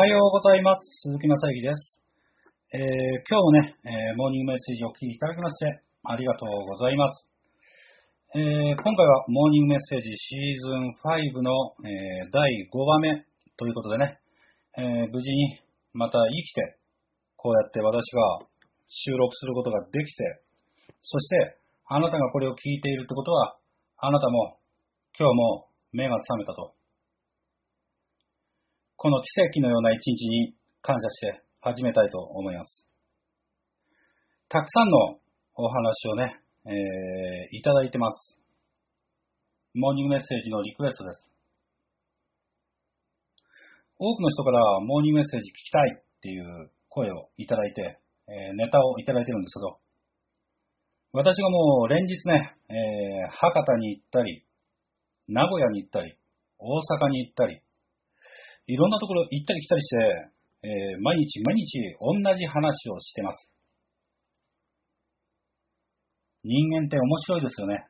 [0.00, 1.12] はようございます。
[1.12, 2.00] 鈴木正幸です。
[2.72, 2.80] えー
[3.28, 7.28] 今日もね、えーモーニングメッセージをお聞きいただきまして、ありがとうございます。
[8.32, 11.52] えー今回はモーニングメッセージシーズン5の、
[11.84, 13.12] えー第5話目
[13.60, 14.16] ということでね、
[14.80, 15.60] えー無事に
[15.92, 16.80] また生きて、
[17.36, 18.48] こうやって私が
[18.88, 20.40] 収録することができて、
[21.02, 21.60] そして
[21.92, 23.60] あなたがこれを聞いているってことは、
[24.00, 24.56] あなたも
[25.12, 26.72] 今日も目が覚めたと。
[29.02, 32.84] この奇跡のような一日に感謝して始めたいと思います。
[34.50, 35.16] たくさんの
[35.56, 38.36] お話をね、えーいただいてます。
[39.72, 41.24] モーニングメッセージのリクエストです。
[43.98, 49.78] 多くの人からモーニングメッセージ聞きたいっていう声をいただいて、えーネタをいただいてるんですけど、
[51.14, 54.44] 私がもう連日ね、えー博多に行ったり、
[55.26, 56.18] 名古屋に行ったり、
[56.58, 57.62] 大阪に行ったり、
[58.70, 59.96] いろんなところ行ったり来たりして、
[60.62, 63.50] えー毎日毎日同じ話をしてます。
[66.44, 67.84] 人間って面白いですよね。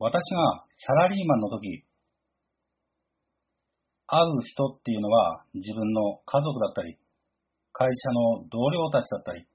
[0.00, 1.84] 私がサラリーマンの時、
[4.06, 6.98] 会う人っていうのは自分の家族だったり、
[7.72, 9.46] 会社の同僚たちだったり、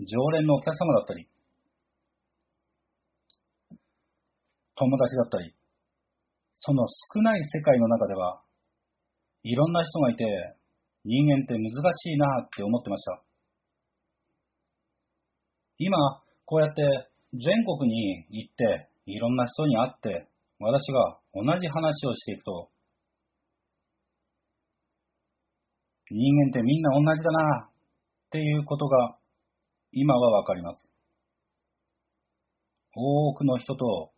[0.00, 1.28] 常連のお客様だったり、
[4.74, 5.54] 友達だったり、
[6.58, 8.42] その少ない世界の中では、
[9.44, 10.24] いろんな人がいて、
[11.04, 13.22] 人間って難しいなって思ってました。
[15.78, 15.96] 今、
[16.44, 16.82] こうやって
[17.32, 22.68] 全国に行って、いろんな人に会って、私が同じ話をしていくと、
[26.10, 27.70] 人間ってみんな同じだなっ
[28.30, 29.16] ていうことが
[29.92, 30.88] 今はわかります。
[32.94, 34.10] 多くの人と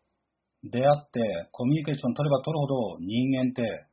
[0.64, 1.20] 出会って
[1.52, 3.86] コミュニケーション取れば取るほど人間って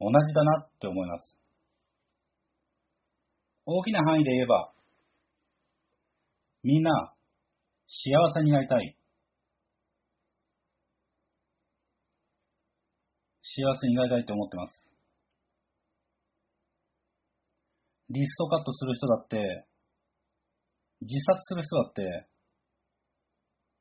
[0.00, 1.38] 同じだなって思います。
[3.64, 4.72] 大きな範囲で言えば、
[6.64, 7.14] みんな
[7.86, 8.96] 幸せになりたい。
[13.42, 14.88] 幸せになりたいと思ってます。
[18.10, 19.66] リストカットする人だって、
[21.02, 22.28] 自殺する人だって、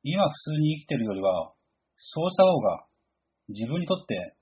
[0.04, 1.54] 今普通に生きてるよりは、
[2.04, 2.86] そうした方が
[3.50, 4.36] 自分にとって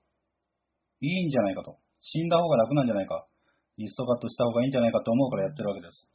[1.02, 1.78] いいんじゃないかと。
[2.00, 3.28] 死んだ方が楽なんじゃないか。
[3.78, 6.10] リストカットした方がいいんじゃないかと思うからやってるわけです。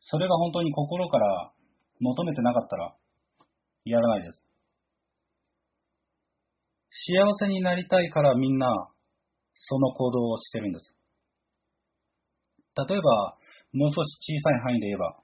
[0.00, 1.52] それが本当に心から
[2.00, 2.94] 求めてなかったら、
[3.84, 4.44] やらないです。
[6.90, 8.66] 幸せになりたいからみんな、
[9.54, 10.94] その行動をしてるんです。
[12.88, 13.36] 例えば、
[13.72, 15.16] もう少し小さい範囲で言えば、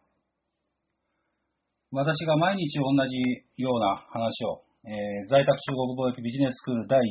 [1.92, 7.10] 私が毎日同じような話を、えー在宅中国貿易ビジネススクール第11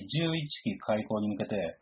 [0.63, 1.75] 期開講に向けて、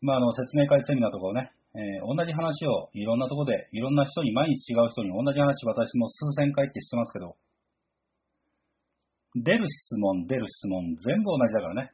[0.00, 7.36] まあ、あの説明会セミナーとかをね、えー同じ話をいろんなとこで、いろんな人に、毎日違う人に同じ話、私も数千回ってしてますけど、
[9.36, 11.92] 出る質問、出る質問、全部同じだからね。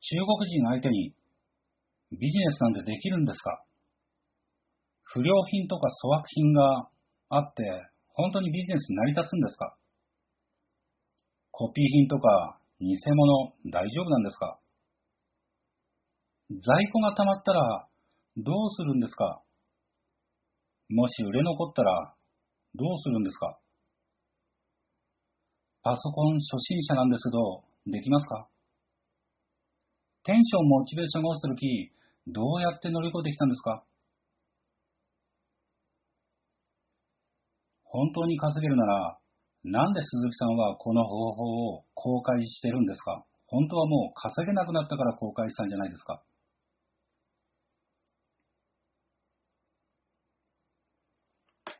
[0.00, 1.12] 中国人相手に
[2.12, 3.60] ビジネスなんてできるんですか？
[5.04, 6.88] 不良品とか粗悪品が
[7.28, 7.64] あって、
[8.14, 9.76] 本当にビジネス成り立つんですか？
[11.58, 14.58] コピー品とか偽物大丈夫なんですか？
[16.50, 16.60] 在
[16.92, 17.88] 庫が溜まったら
[18.36, 19.40] どうするんですか？
[20.90, 22.12] もし売れ残ったら
[22.74, 23.58] どうするんですか？
[25.82, 28.48] パソコン初心者なんですけど、できますか？
[30.24, 31.90] テンション、モチベーションが落ちたとき、
[32.26, 33.82] どうやって乗り越えてきたんですか？
[37.84, 39.18] 本当に稼げるなら、
[39.68, 41.42] なんで鈴木さんはこの方法
[41.74, 43.24] を公開してるんですか？
[43.48, 46.22] 本当はもう稼げなくなったから公開したんじゃないですか？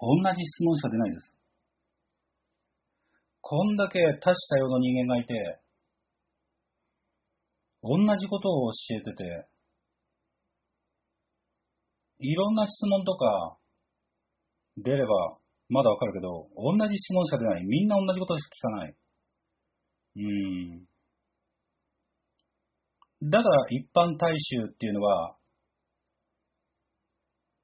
[0.00, 1.32] 同じ質問しか出ないです。
[3.40, 5.60] こんだけ多種多様の人間がいて、
[7.84, 9.46] 同じことを教えてて、
[12.18, 13.58] いろんな質問とか
[14.78, 17.64] 出ればまだわかるけど、同じ質問しか出ない。
[17.64, 18.96] みんな同じことしか聞かない。
[20.16, 20.86] うーん。
[23.22, 25.36] だから一般大衆っていうのは、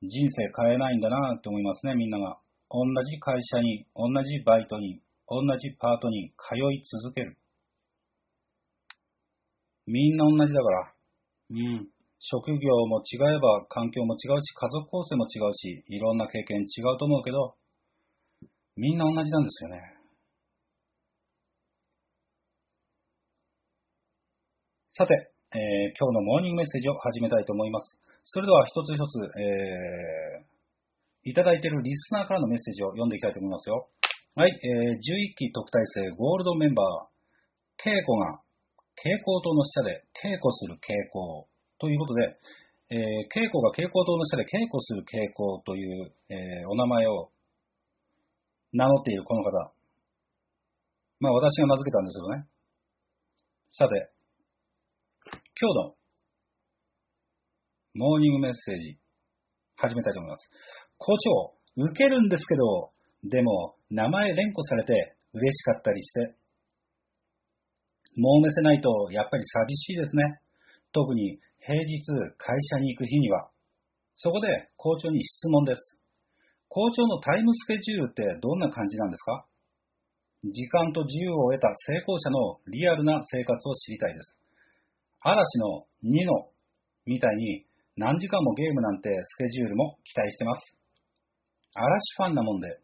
[0.02, 2.38] 人生変えないんだなって思いますね、みんなが。
[2.70, 7.38] 同じ会社に、同じバイトに、同じパートに通い続ける。
[9.86, 10.94] みんな同じだから。
[11.50, 11.88] うん。
[12.18, 17.54] 職業も違えば環境も違うし、家族構成も違うし、いろんな経験違うと思うけど、
[18.76, 19.80] みんな同じなんですよね。
[24.88, 25.12] さて、
[25.52, 27.98] えー今日のモーニングメッセージを始めたいと思います。
[28.24, 33.88] それでは一つ一つ、えー、いただいているリスナーからのメッセージを読んでいきたいと思いますよ。
[34.36, 37.12] はい、えー、11期特待生ゴールドメンバー、
[37.84, 38.40] 稽古が
[38.96, 42.24] 蛍光灯の下で稽古する傾向ということで、
[42.88, 47.31] えー、稽古が蛍光灯の下で稽古する傾向という、えー、お名前を
[48.72, 49.50] 名乗っているこの方。
[51.20, 52.46] まあ私が名付けたんですけどね。
[53.70, 54.10] さて、
[55.60, 55.94] 今日の
[57.94, 58.98] モーニングメッセージ、
[59.76, 60.48] 始めたいと思います。
[60.98, 61.16] 校
[61.76, 62.92] 長、受けるんですけど、
[63.24, 66.34] でも、名前連呼されて嬉しかったりして、
[68.16, 70.40] もうめせないとやっぱり寂しいですね。
[70.92, 72.00] 特に平日
[72.36, 73.48] 会社に行く日には。
[74.14, 75.98] そこで校長に質問です。
[76.72, 79.44] 校長のタイムスケジュールってどんな感じなんですか？
[80.40, 84.34] 時間と自由を得た成功者のリアルな生活を知りたいです。
[85.20, 86.48] 嵐の2の
[87.04, 87.66] みたいに
[88.00, 90.74] 何時間もゲームなんてスケジュールも期待してます。
[91.76, 92.80] 嵐ファンなもんで。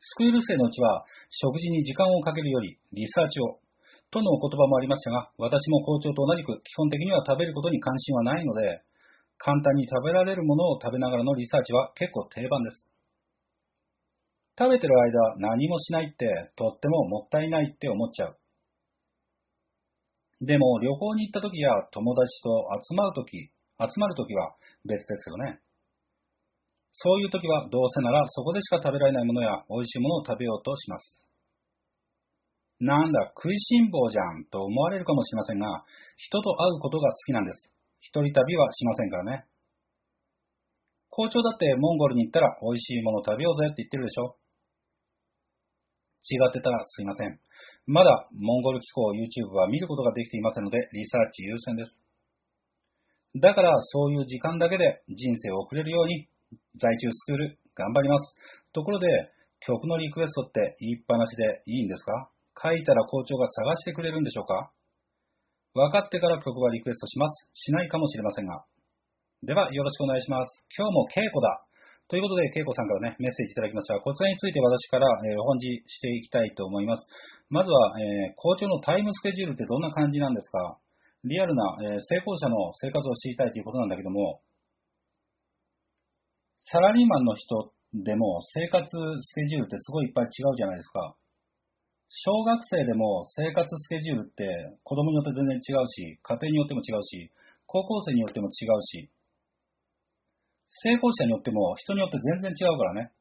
[0.00, 3.60] スクール生のうちは食事に時間をかけるよりリサーチを
[4.10, 8.80] とのお言葉もありましたが、私も校長と同じく基本的には食べることに関心はないので、
[9.38, 12.88] 簡単に食べられるものを食べながらのリサーチは結構定番です。
[14.58, 18.38] 食べてる間何もしないってとってももったいないって思っちゃう。
[20.40, 23.50] でも旅行に行った時や友達と集まる時、
[23.80, 24.54] 集まる時は
[24.84, 25.60] 別ですけどね。
[26.92, 31.26] そういう時はどうせならそこでしか食べられないものや美味しいものを食べようとします。
[32.80, 35.84] なんだ、食いしん坊じゃんと思われるかもしれませんが、
[36.16, 37.72] 人と会うことが好きなんです。
[38.06, 39.46] 一人旅はしませんからね。
[41.10, 44.36] 校長だってモンゴルに行ったら美味しいもの食べようぜって言ってるでしょ。
[46.28, 47.40] 違ってたらすいません。
[47.86, 51.98] まだモンゴル気候 YouTube は見ることができていませんので、リサーチ優先です。
[53.40, 56.28] だからそういう時間だけで人生を送れるように、
[56.78, 58.34] 在中スクール頑張ります。
[58.72, 59.08] ところで、
[59.60, 62.30] 曲のリクエストって言いっぱなしでいいんですか？
[62.62, 64.70] 書いたら校長が探してくれるんでしょうか？
[65.76, 67.50] 分かってから曲はリクエストします。
[67.52, 68.64] しないかもしれませんが。
[69.44, 70.64] では、よろしくお願いします。
[70.72, 71.66] 今日も稽古だ。
[72.08, 74.00] ということで、恵子さんからね、メッセージいただきました。
[74.00, 77.04] こちらについて私から、えー、お本示していきたいと思います。
[77.50, 80.78] まずは、えー、校長のタイムスケジュールってどんな感じなんですか
[81.24, 84.40] リアルな、えー、成功者の生活を知りたいということなんだけども、
[86.56, 91.16] サラリーマンの人でも生活スケジュールってすごいいっぱい違うじゃないですか。
[92.08, 94.46] 小学生でも生活スケジュールって
[94.84, 97.32] 子供によって全然違うし、家庭によっても違うし、
[97.66, 99.10] 高校生によっても違うし、
[100.66, 103.12] 成功者によっても人によって全然違うからね。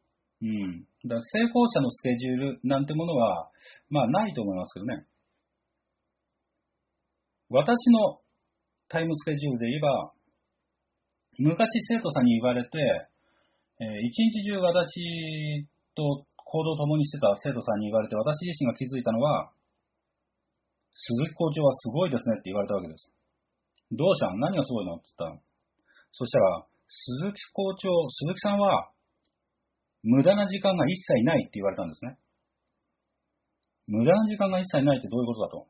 [0.42, 0.86] うん。
[1.10, 3.50] だから成功者のスケジュールなんてものは、
[3.90, 5.06] まあないと思いますけどね。
[7.50, 8.20] 私の
[8.90, 10.12] タイムスケジュールで言えば、
[11.38, 12.78] 昔生徒さんに言われて、
[13.80, 19.51] えー、一日中私と行動を共にしてた生徒さんに言われて、私自身が気づいたのは、
[20.96, 23.12] 鈴木校長はすごいですねって言われたわけです。
[23.91, 24.96] どうしたん何がすごいの？
[24.96, 25.44] って言ったの。
[26.15, 28.88] そしたら、鈴木校長、鈴木さんは、
[30.08, 32.15] 無駄な時間が一切ないって言われたんですね。
[33.88, 35.68] 無駄な時間が一切ないってどういうことだと。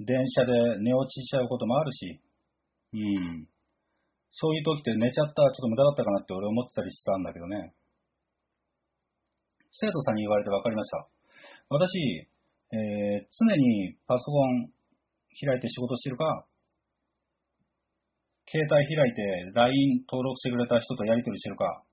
[0.00, 2.18] 電車で寝落ちしちゃうこともあるし、
[2.94, 3.46] うん。
[4.30, 7.74] そういう時って寝ちゃったら、ちょっと無駄だったかなって俺思ってたりしたんだけどね。
[9.72, 11.08] 生徒さんに言われて分かりました。
[11.68, 12.28] 私、
[12.72, 14.68] えー、常にパソコン
[15.40, 16.46] 開いて仕事してるか、
[18.48, 21.84] 携帯開いて LINE 登録してくれた人とやり取りしてるか、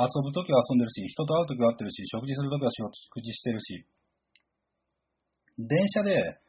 [0.00, 3.84] 遊ぶときは遊んでるし、人と会うときは会ってるし、食事するときは食事してるし、
[5.58, 6.40] 電車で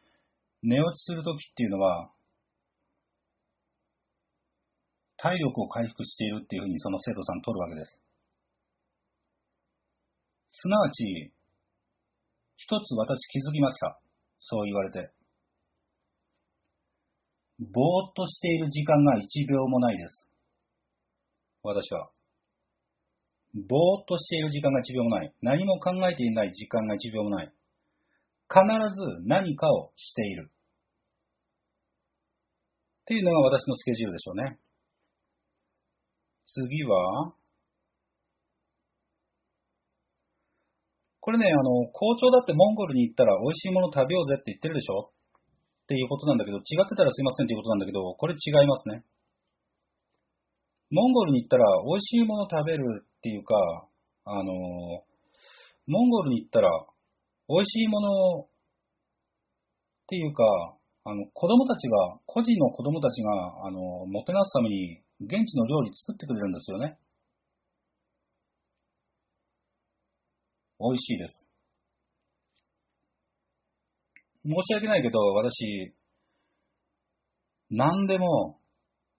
[0.64, 2.10] 寝落ちするときっていうのは、
[5.24, 8.02] 体力を回復しているっていうふうにその生徒さん取るわけです。
[10.50, 11.32] すなわち、
[12.58, 14.02] 一つ私気づきました。
[14.40, 15.14] そう言われて。
[17.58, 20.28] ぼーっとしている時間が1秒もないです。
[21.64, 22.10] 私は。
[23.56, 25.34] ぼーっとしている時間が1秒もない。
[25.42, 27.54] 何も考えていない時間が1秒もない。
[28.50, 28.60] 必
[28.94, 30.52] ず何かをしている。
[33.04, 34.60] っていうのが私のスケジュールでしょうね。
[36.46, 37.34] 次は、
[41.22, 45.12] これね、あの、校長だってモンゴルに行ったら美味しいもの食べようぜって言ってるでしょ？
[45.84, 49.04] っていうことなんだけど、違ってたらすいませんっていうことなんだけど、これ違いますね。
[50.92, 53.56] モンゴルに行ったら美味しいもの食べるっていうか、
[54.26, 54.52] あの、
[55.88, 56.70] モンゴルに行ったら
[57.48, 58.48] 美味しいものっ
[60.08, 60.44] ていうか、
[61.06, 66.98] あの、子供たちが、個人の子供たちが、あの、もてなすために、現地の料理作ってくれるんですよね。
[70.80, 71.48] 美味しいです。
[74.46, 75.96] 申し訳ないけど、私、
[77.70, 78.60] 何でも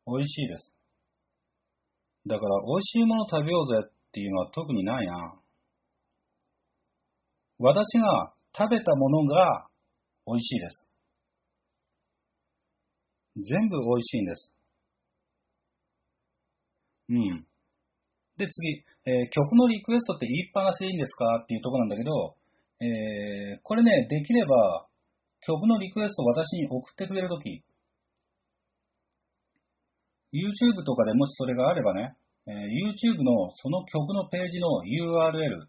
[0.07, 0.75] 美味しいです。
[2.27, 5.35] だから、美味しいもの食べようぜっていうのは特にないな。
[7.59, 9.67] 私が食べたものが
[10.27, 10.89] 美味しいです。
[13.37, 14.54] 全部美味しいんです。
[17.09, 17.47] うん。
[18.37, 22.37] で、次、えー、曲のリクエストって言いっぱなしでいいんですかっていうところなんだけど、
[22.81, 24.87] えー、これね、できれば、
[25.47, 27.63] 曲のリクエストを私に送ってくれるとき、
[30.35, 35.65] YouTube とかでもしそれがあればね、えー、YouTube のその曲のページの URL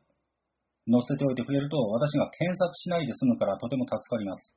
[0.89, 4.53] 載せておいてくれると、私が検索しないで済むからとても助かります。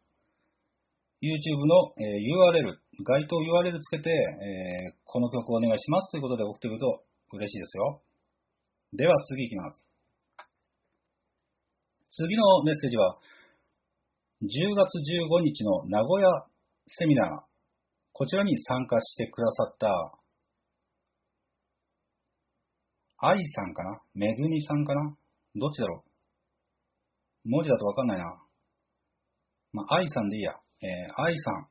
[1.21, 8.03] YouTube の、えー、URL、該当 URL つけて、えー、この曲をお願いしますということで送ってくると嬉しいですよ。
[8.93, 9.85] では次いきます。
[12.11, 13.19] 次のメッセージは、
[14.43, 16.31] 10月15日の名古屋
[16.87, 17.43] セミナー、
[18.13, 20.19] こちらに参加してくださった
[23.21, 24.01] 愛さんかな？
[24.15, 25.17] めぐみさんかな？
[25.57, 26.05] どっちだろ
[27.45, 27.51] う？
[27.51, 28.41] 文字だとわかんないな。
[29.73, 30.55] まあ、愛さんでいいや。
[30.81, 31.67] えー、愛さん。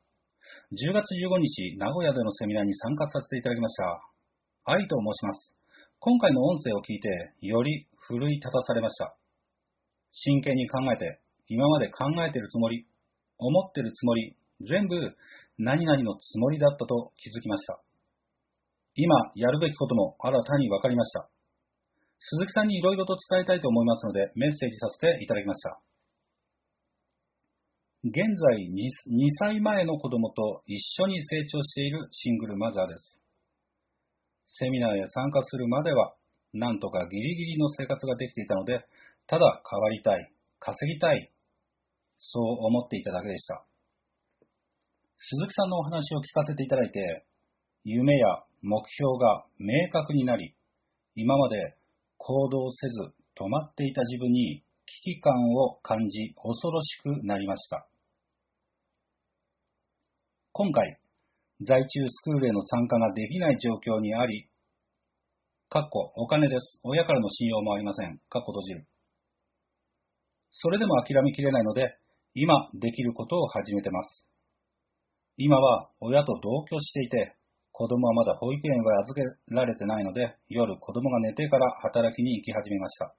[0.75, 4.01] 10月15日、名古屋でのセミナーに参加させていただきました。
[4.65, 5.55] 愛と申します。
[5.99, 7.09] 今回の音声を聞いて、
[7.39, 9.15] より奮い立たされました。
[10.11, 12.85] 真剣に考えて、今まで考えてるつもり、
[13.37, 14.35] 思ってるつもり、
[14.67, 14.95] 全部
[15.57, 17.79] 何々のつもりだったと気づきました。
[18.95, 21.29] 今やるべきことも新たに分かりました。
[22.19, 25.79] 鈴木さんにいろいろと伝えたいと思いますので、メッセージさせていただきました。
[28.07, 28.71] 現在 2,
[29.11, 33.19] 2歳前の子供と一緒に成長しているシングルマザーです。
[34.45, 36.13] セミナーへ参加するまでは、
[36.53, 38.85] なんとかギリギリの生活ができていたので、
[39.27, 41.31] ただ変わりたい、稼ぎたい、
[42.17, 43.65] そう思っていただけでした。
[45.17, 47.25] 鈴木さんのお話を聞かせていただいて、
[47.83, 50.55] 夢や目標が明確になり、
[51.15, 51.75] 今まで
[52.17, 53.01] 行動せず
[53.35, 57.85] 止まっていた自分に危機感を感じ恐ろしくなりました。
[60.57, 60.97] 今回、
[61.61, 64.49] 在中スクールへの参加ができない状況にあり、
[65.69, 66.81] かっこお金です。
[66.81, 68.17] 親からの信用もありません。
[68.27, 68.87] かっこ閉じる。
[70.49, 71.99] それでも諦めきれないので、
[72.33, 74.25] 今できることを始めてます。
[75.37, 77.35] 今は親と同居していて、
[77.71, 79.21] 子供はまだ保育園は預け
[79.53, 83.13] られてないので、夜子供が寝てから働きに行き始めました。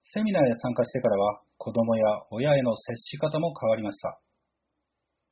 [0.00, 4.18] セミナーへ参加してからは、子供や親への接し方も変わりました。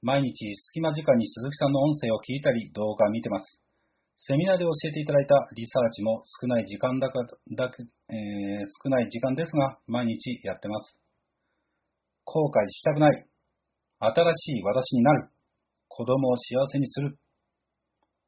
[0.07, 3.59] 毎日隙間時間に鈴木さんの音声を聞いたり動画を見てます。
[4.15, 7.27] セミナーで教えていただいたリサーチも少ない時間だか
[7.59, 10.95] だけ、えー、少ない時間ですが、毎日やってます。
[12.23, 13.27] 後悔したくない。
[13.99, 15.29] 新しい私になる。
[15.89, 17.19] 子供を幸せにする。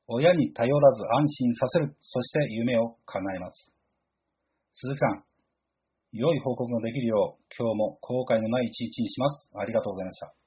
[0.09, 1.95] 親に頼らず安心させる。
[2.01, 3.71] そして夢を叶えます。
[4.73, 5.23] 鈴木さん、
[6.11, 9.51] 良い報告ができるよう、今日も後悔のない一日にします。
[9.55, 10.38] ありがとうございました。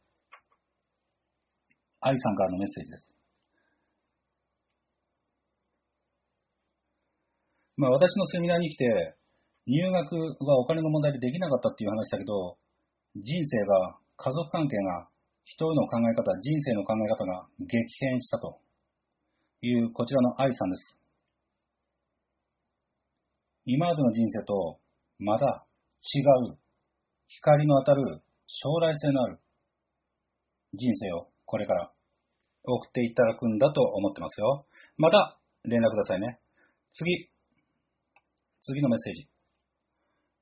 [2.02, 3.08] 愛さんからのメッセージです。
[7.78, 9.16] まあ私のセミナーに来て、
[9.68, 10.16] 入学
[10.46, 12.58] はお金の問題でできなかったっていう話だけど、
[13.16, 15.08] 人生が、家族関係が
[15.46, 18.60] 人の考え方、人生の考え方が激変したと
[19.62, 20.98] いうこちらの愛さんです。
[23.66, 24.80] 今までの人生と
[25.20, 25.66] まだ
[26.16, 26.58] 違う
[27.28, 29.40] 光の当たる将来性のある
[30.74, 31.92] 人生をこれから
[32.64, 34.66] 送っていただくんだと思ってますよ。
[34.96, 36.40] また連絡くださいね。
[36.92, 37.30] 次。
[38.62, 39.28] 次のメッセージ。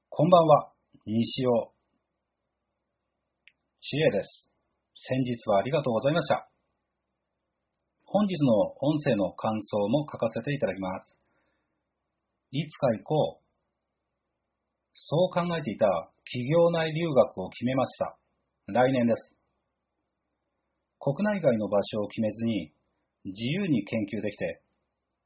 [0.09, 0.71] こんばんは。
[1.07, 1.73] 西尾
[3.81, 4.51] 知恵です。
[4.93, 6.47] 先日はありがとうございました。
[8.05, 11.17] 本日の音声の感想も書かせていただきます。
[12.51, 13.43] いつか行こう。
[14.93, 15.87] そう考えていた
[16.25, 18.15] 企業内留学を決めました。
[18.67, 19.38] 来年です。
[20.99, 22.71] 国内外の場所を決めずに
[23.25, 24.61] 自由に研究できて、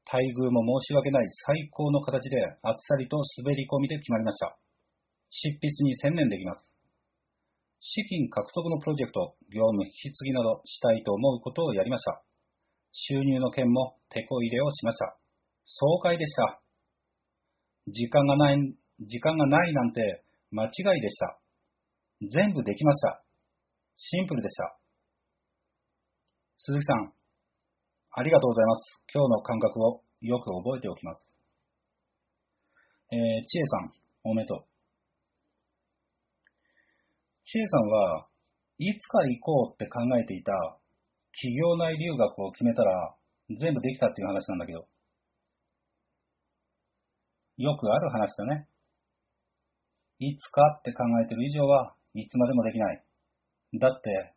[0.06, 4.56] 待遇も申し訳ない最高の形であっさりと滑り込みで決まりました。
[5.30, 6.62] 執筆に専念できます。
[7.80, 12.22] 資金獲得のプロジェクト、業務引き継ぎなどしたいと思うことをやりました。
[12.92, 15.16] 収入の件も手こ入れをしました。
[15.64, 16.60] 爽快でした。
[17.88, 21.38] 時間がない、時間がないなんて間違いでした。
[22.30, 23.24] 全部できました。
[23.96, 24.83] シンプルでした。
[26.66, 27.12] 鈴木さん、
[28.16, 28.98] ありがとうございます。
[29.12, 31.28] 今日の感覚をよく覚えておきます。
[33.12, 33.92] えー、ちえさん、
[34.24, 34.64] おめでとう。
[37.44, 38.28] ちえさんは
[38.78, 40.52] いつか行こうって考えていた
[41.36, 43.14] 企業内留学を決めたら
[43.60, 44.88] 全部できたっていう話なんだけど。
[47.58, 48.68] よくある話だね。
[50.18, 53.04] いつかって考えてる以上はいつまでもできない。
[53.74, 54.33] だって、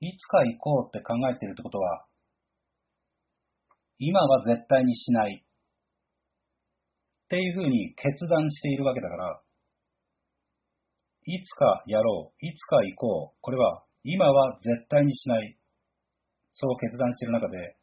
[0.00, 2.04] いつか行こうって考えているってことは、
[3.98, 5.44] 今は絶対にしない。
[7.24, 9.40] っていうふうに決断しているわけだから、
[11.26, 15.58] いつかやろう、いつか行こう、これは今は絶対にしない、
[16.48, 17.76] そう決断している中で、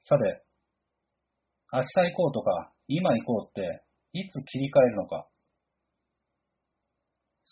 [0.00, 0.44] さて、
[1.72, 5.28] 明日行こうとか、今行こうって、いつ切り替えるのか。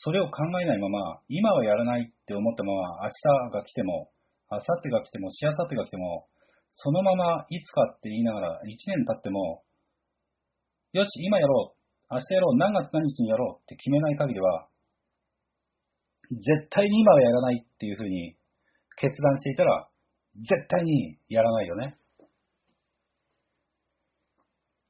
[0.00, 4.10] それを考えないまま、今はやらないって思ったまま、明日が来ても、
[4.48, 6.28] 明後日が来ても、しあさってが来ても、
[6.70, 9.64] そのままいつかって言いながら、1年経っても、
[10.92, 11.74] よし、今やろ
[12.10, 14.68] う、明日やろう、何月何日にやろうって決めない限りは、
[16.30, 18.36] 絶対に今はやらないっていうふうに
[18.98, 19.88] 決断していたら、
[20.36, 21.98] 絶対にやらないよね。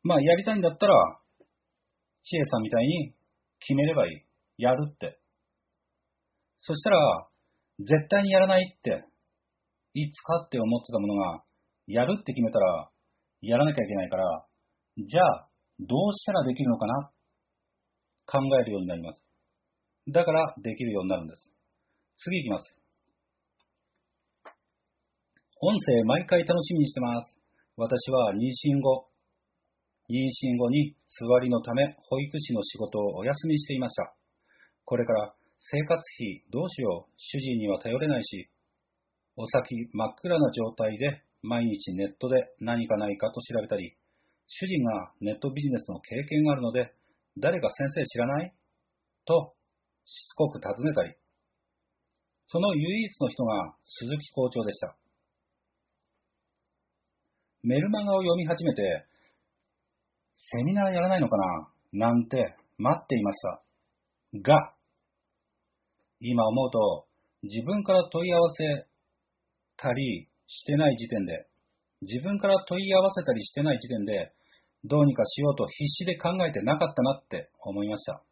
[0.03, 0.95] まあ、やりたいんだったら、
[2.21, 3.15] 知恵さんみたいに
[3.61, 4.28] 決めればいい。
[4.59, 5.19] やるって。
[6.59, 7.29] そしたら、
[7.79, 9.05] 絶対にやらないって、
[9.95, 11.45] いつかって思ってたものが、
[11.87, 12.91] やるって決めたら、
[13.41, 14.47] やらなきゃいけないから、
[14.99, 15.49] じゃあ、
[15.79, 17.11] どうしたらできるのかな？
[18.27, 19.23] 考えるようになります。
[20.13, 21.53] だから、できるようになるんです。
[22.17, 22.77] 次いきます。
[25.61, 27.41] 音声毎回楽しみにしてます。
[27.77, 29.09] 私は妊娠後、
[30.11, 34.18] 妊娠後に座りのため保育士の仕事をお休みしていました。
[34.89, 38.49] これから生活費どうしよう、主人には頼れないし、
[39.37, 43.99] お先真っ暗な状態で毎日ネットで何かないかと調べたり、
[44.47, 46.95] 主人がネットビジネスの経験があるので、
[47.37, 48.55] 誰か先生知らない？
[49.27, 49.53] と
[50.07, 51.15] しつこく尋ねたり、
[52.47, 54.97] その唯一の人が鈴木校長でした。
[57.63, 59.05] メルマガを読み始めて、
[60.35, 61.37] セミナーやらないのか
[61.93, 62.09] な？
[62.09, 63.63] なんて待っていました。
[64.41, 64.75] が、
[66.21, 67.07] 今思うと、
[67.43, 68.87] 自分から問い合わせ
[69.77, 71.47] たりしてない時点で、
[72.03, 74.33] 自分から問い合わせたりしてない時点で、
[74.85, 78.23] どうにかしようと必死で考えてなかったなって思いました。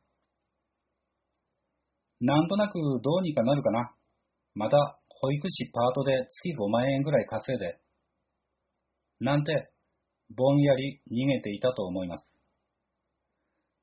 [2.21, 3.93] なんとなくどうにかなるかな。
[4.55, 7.79] また、保育士パートで月5万円ぐらい稼いで、
[9.21, 9.71] なんて
[10.35, 12.27] ぼんやり逃げていたと思います。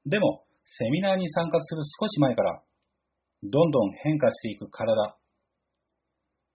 [0.06, 2.62] でも、セミナーに参加する少し前から、
[3.43, 5.17] どんどん変化していく体。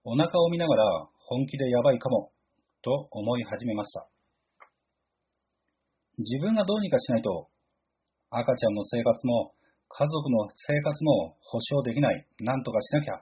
[0.05, 0.85] お腹を見ながら
[1.29, 2.33] 本気でやばいかも、
[2.83, 4.09] と思い始めました。
[6.17, 7.49] 自分がどうにかしないと、
[8.31, 9.53] 赤ちゃんの生活も
[9.89, 13.21] 家族の生活も保証できない、なんとかしなきゃ、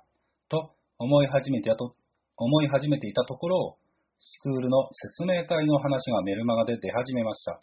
[0.48, 1.96] と思い始めてと
[2.36, 3.78] 思い始めていたところ、
[4.20, 7.58] スクールの説明会の話がメルマガで出始めました。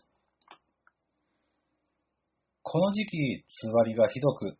[2.61, 4.57] この時期、つわりがひどく、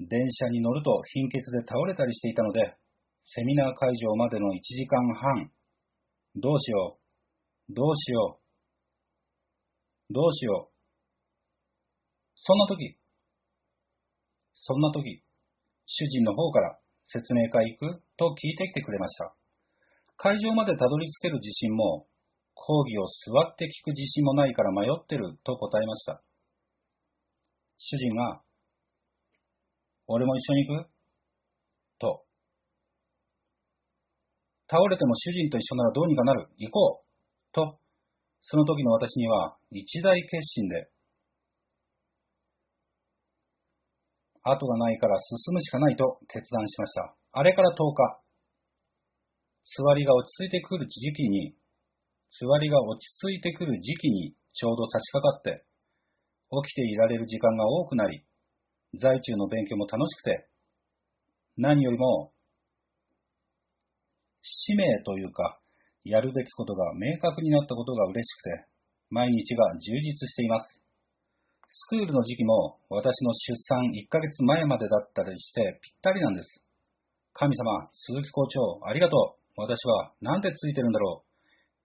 [0.00, 2.76] 電車に乗ると貧血で倒れたりしていたので、
[3.26, 5.50] セミナー会場までの1時間半、
[6.36, 6.98] どうしよ
[7.68, 8.40] う、どうしよ
[10.10, 10.74] う、どうしよう。
[12.36, 12.96] そんな時、
[14.52, 15.22] そんな時、
[15.86, 18.02] 主人の方から説明会行く？
[18.16, 19.34] と聞いてきてくれました。
[20.16, 22.06] 会場までたどり着ける自信も、
[22.54, 26.22] 講義を座って聞く自信もないから迷ってると答えました。
[27.78, 28.43] 主人が、
[30.06, 30.90] 俺も一緒に行く？
[31.98, 32.24] と。
[34.68, 36.48] 倒れても主人と一緒ならどうにかなる？
[36.58, 37.06] 行こう
[37.52, 37.78] と、
[38.40, 40.90] その時の私には一大決心で、
[44.42, 47.14] 後がないから進むしかないと決断しました。
[47.32, 48.20] あれから10日、
[49.64, 51.56] 座りが落ち着いてくる時期に、
[52.28, 55.64] 座りが落ち着いてくる時期にちょうど差し掛かって、
[56.50, 58.22] 起きていられる時間が多くなり、
[58.98, 60.48] 在中の勉強も楽しくて、
[61.56, 62.32] 何よりも、
[64.42, 65.60] 使命というか、
[66.04, 68.66] やるべきことが明確になったことが嬉しくて、
[69.10, 70.80] 毎日が充実しています。
[71.66, 76.60] スクールの時期も私の出産1ヶ月前までだったりしてぴったりなんです。
[77.32, 79.44] 神様、鈴木校長、ありがとう。
[79.56, 81.34] 私はなんでついてるんだろう。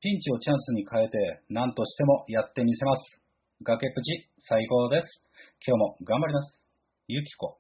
[0.02, 1.18] ピンチをチャンスに変えて
[1.50, 3.22] 何としてもやってみせます。
[3.64, 5.08] 崖っぷち最高です。
[5.66, 6.59] 今日も頑張ります。
[7.12, 7.58] ゆきこ。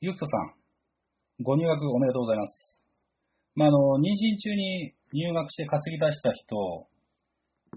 [0.00, 2.80] ゆきこさん、ご入学おめでとうございます。
[3.56, 6.86] まあ、あの、妊娠中に入学して稼ぎ出した人、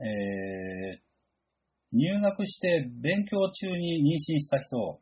[0.05, 5.01] えー、入学して勉強中に妊娠した人、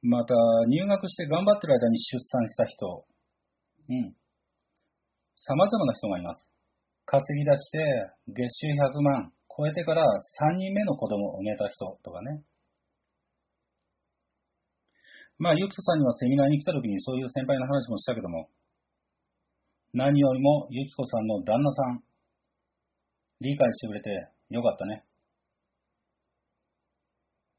[0.00, 0.34] また
[0.66, 3.04] 入学して頑張ってる間に出産した人、
[3.90, 4.16] うん。
[5.36, 6.48] 様々な人がいます。
[7.04, 7.78] 稼ぎ出して
[8.28, 12.42] 月収100万超えてから3人目の子供を産めた人とかね。
[15.38, 18.48] まあ、ゆきとさんにはセミナーに来た時にそういう先輩の話もしたけども、
[19.92, 22.02] 何よりもゆきこさんの旦那さん、
[23.40, 24.10] 理解してくれて
[24.50, 25.04] よかったね。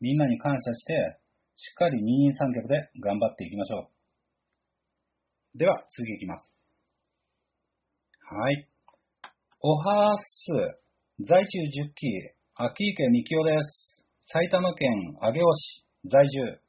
[0.01, 1.19] みんなに感謝して、
[1.55, 3.89] しっかり二人三脚で頑張っていきましょ
[5.55, 5.57] う。
[5.57, 6.51] では、次いきます。
[8.29, 8.67] はい。
[9.61, 10.84] おはーす。
[11.23, 14.03] 在中10期、秋池みきおです。
[14.27, 14.91] 埼玉県
[15.23, 16.59] 上尾市在住。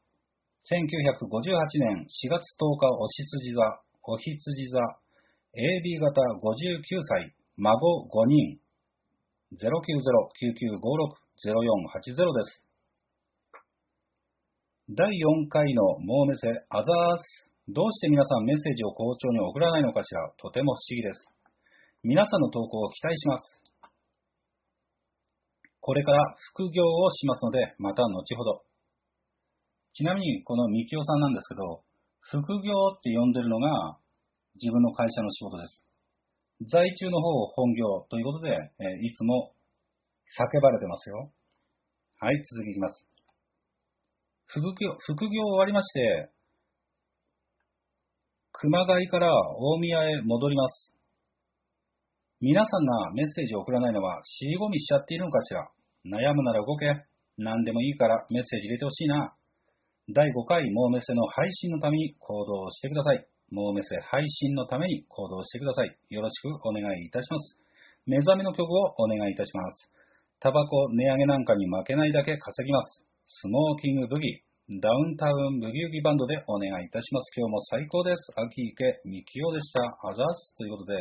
[0.62, 3.58] 1958年4月10日お羊座、
[4.06, 4.38] お羊
[4.70, 4.78] 座、
[5.50, 8.62] AB 型59歳、孫5人。
[9.50, 12.62] 090-9956-0480です。
[14.94, 17.50] 第4回のモーメセアザース。
[17.66, 21.26] どうして皆さんメッセージを校長に送らないのかしらとても不思議です。
[22.04, 23.65] 皆さんの投稿を期待します。
[25.86, 26.18] これから
[26.50, 28.64] 副業をしますので、また後ほど。
[29.94, 31.84] ちなみに、このみきおさんなんですけど、
[32.18, 33.96] 副業って呼んでるのが
[34.58, 35.84] 自分の会社の仕事です。
[36.72, 38.58] 在中の方を本業ということで、え
[39.06, 39.54] いつも
[40.26, 41.30] 叫ばれてますよ。
[42.18, 43.06] はい、続きいきます。
[44.46, 46.30] 副業、副業終わりまして、
[48.50, 50.96] 熊谷から大宮へ戻ります。
[52.40, 55.70] 皆さんがメッセージを送らないのは尻込みしちゃっているのかしら？
[56.06, 56.86] 悩むなら動け。
[57.36, 59.34] 何でもいいからメッセージ入れてほしいな。
[60.14, 63.26] 第5回モーメセの配信のために行動してください。
[63.50, 65.90] モーメセ配信のために行動してください。
[66.10, 67.58] よろしくお願いいたします。
[68.06, 69.90] 目覚めの曲をお願いいたします。
[70.38, 73.04] タバコ値上げなんかに負けないだけ稼ぎます。
[73.24, 77.30] スモーキングブギー、ダウンタウンブギウギバンドでお願いいたします。
[77.36, 78.30] 今日も最高です。
[78.36, 79.82] 秋池みきおでした。
[79.82, 80.54] あざす。
[80.54, 80.94] ということで、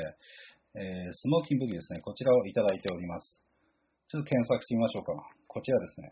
[0.75, 2.01] えー、スモーキングブギーですね。
[2.01, 3.44] こちらをいただいております。
[4.07, 5.13] ちょっと検索してみましょうか。
[5.47, 6.11] こちらですね。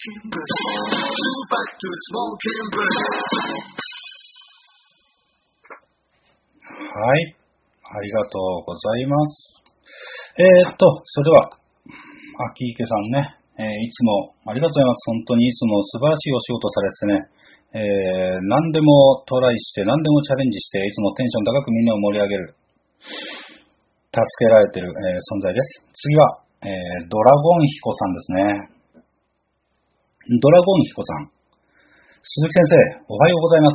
[0.00, 0.08] は
[7.20, 7.36] い。
[7.84, 9.60] ありがとうございます。
[10.40, 11.52] えー、っと、それでは、
[12.48, 13.28] 秋池さんね、
[13.60, 15.04] えーいつもありがとうございます。
[15.04, 17.20] 本当にいつも素晴らしいお仕事されてね、
[17.76, 22.56] えー、何でもトライして、何でもチャレンジして、いつもテンション高くみんなを盛り上げる、
[23.04, 25.84] 助けられてる、えー存在です。
[25.92, 28.79] 次は、えードラゴン彦さんですね。
[30.30, 31.32] ドラゴン彦さん。
[32.22, 33.74] 鈴木先生、おはようございま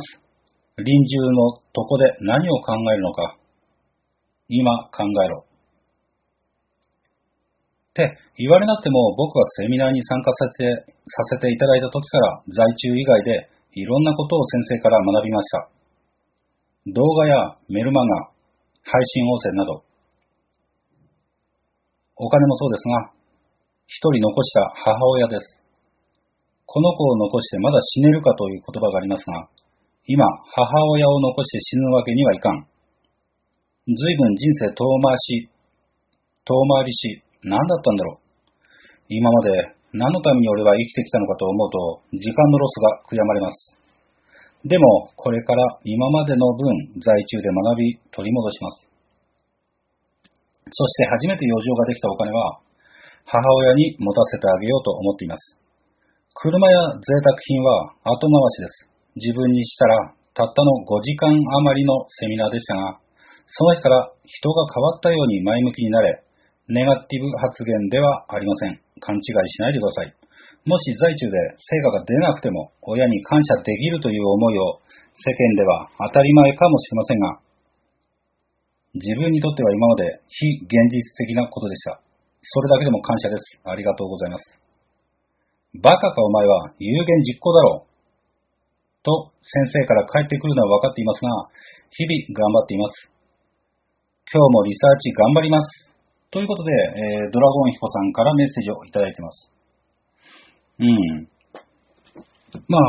[0.80, 3.36] 臨終のとこで何を考えるのか、
[4.48, 5.44] 今考えろ。
[7.90, 15.68] って言われなくても僕はセミナーに参加させてさせていただいた時から在中以外でいろんなことを先生から学びました。
[16.94, 17.36] 動画や
[17.68, 18.32] メルマガ、
[18.80, 19.84] 配信音声など、
[22.16, 23.12] お金もそうですが、
[23.88, 25.65] 一人残した母親です。
[26.66, 29.48] この子を残してまだ死ねるかという言葉がありますが、
[30.06, 32.66] 今、母親を残して死ぬわけにはいかん。
[33.86, 35.48] ずいぶん人生遠回し、
[36.44, 38.26] 遠回りし、何だったんだろう。
[39.08, 43.78] 今まで何のために俺は生きてきたのかと思うと、時間のロスが悔やまれます。
[44.66, 48.88] でも、これから今までの分、在中で学び、取り戻します。
[50.70, 52.58] そして初めて余剰ができたお金は、
[53.24, 55.65] 母親に持たせてあげようと思っています。
[56.36, 58.92] 車や贅沢品は後回しです。
[59.16, 63.00] 自分にしたら、たったの5時間余りのセミナーでしたが、
[63.48, 66.20] その日から人が変わったように前向きになれ、
[66.68, 68.76] ネガティブ発言ではありません。
[69.00, 70.12] 勘違いしないでください。
[70.68, 74.84] もし在中で成果が出なくても、親に感謝できるという思いを
[75.16, 77.40] 世間では当たり前かもしれませんが、
[78.92, 82.00] 自分にとっては今まで非現実的なことでした。
[82.42, 83.56] それだけでも感謝です。
[83.64, 84.65] ありがとうございます。
[85.82, 87.96] バカかお前は有言実行だろう。
[89.02, 91.30] と先生から帰ってくるのは分かっていますが、
[91.90, 93.10] 日々頑張っています。
[94.26, 95.94] 今日もリサーチ頑張ります。
[96.30, 99.50] ということで、えードラゴン彦さんからメッセージをいただいています。
[100.80, 101.28] うん。
[102.68, 102.82] まあ、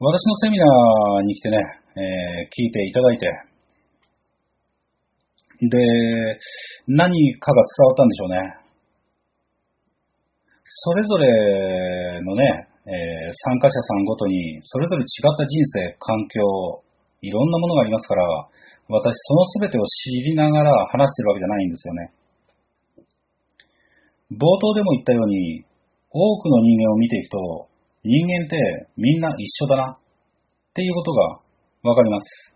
[0.00, 1.58] 私のセミナーに来てね、
[1.94, 3.26] えー聞いていただいて、
[5.62, 5.78] で、
[6.88, 8.61] 何かが伝わったんでしょうね。
[10.64, 16.42] それぞれのね、えー参加者さんごとに、それぞれ違った人生、環境、
[17.22, 18.26] いろんなものがありますから、
[18.88, 22.12] 私その全てを知りながら話してるわけじゃないんですよね。
[24.32, 25.64] 冒頭でも言ったように、
[26.10, 27.68] 多くの人間を見ていくと、
[28.04, 29.98] 人間ってみんな一緒だなっ
[30.74, 31.40] ていうことが
[31.84, 32.54] わかります。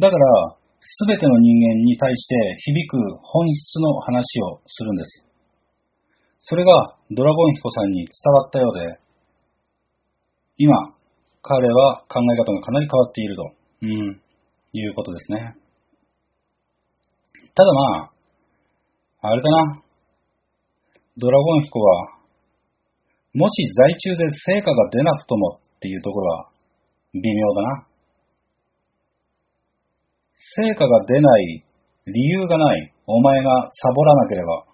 [0.00, 5.24] だから、すべての人間に対して響く本質の話をするんです。
[6.40, 8.98] それがドラゴン彦さんに伝わったようで、
[10.58, 10.74] 今、
[11.42, 13.42] 彼は考え方がかなり変わっていると、
[13.82, 14.20] うん、
[14.72, 15.56] いうことですね。
[17.54, 18.10] ただまあ、
[19.20, 19.82] あれだな。
[21.16, 22.18] ドラゴン彦は、
[23.34, 26.48] もし在中で成果が出なくともっていうところは
[27.14, 27.87] 微妙だな。
[30.56, 31.64] 成果が出ない
[32.06, 34.64] 理由がないお前がサボらなければ、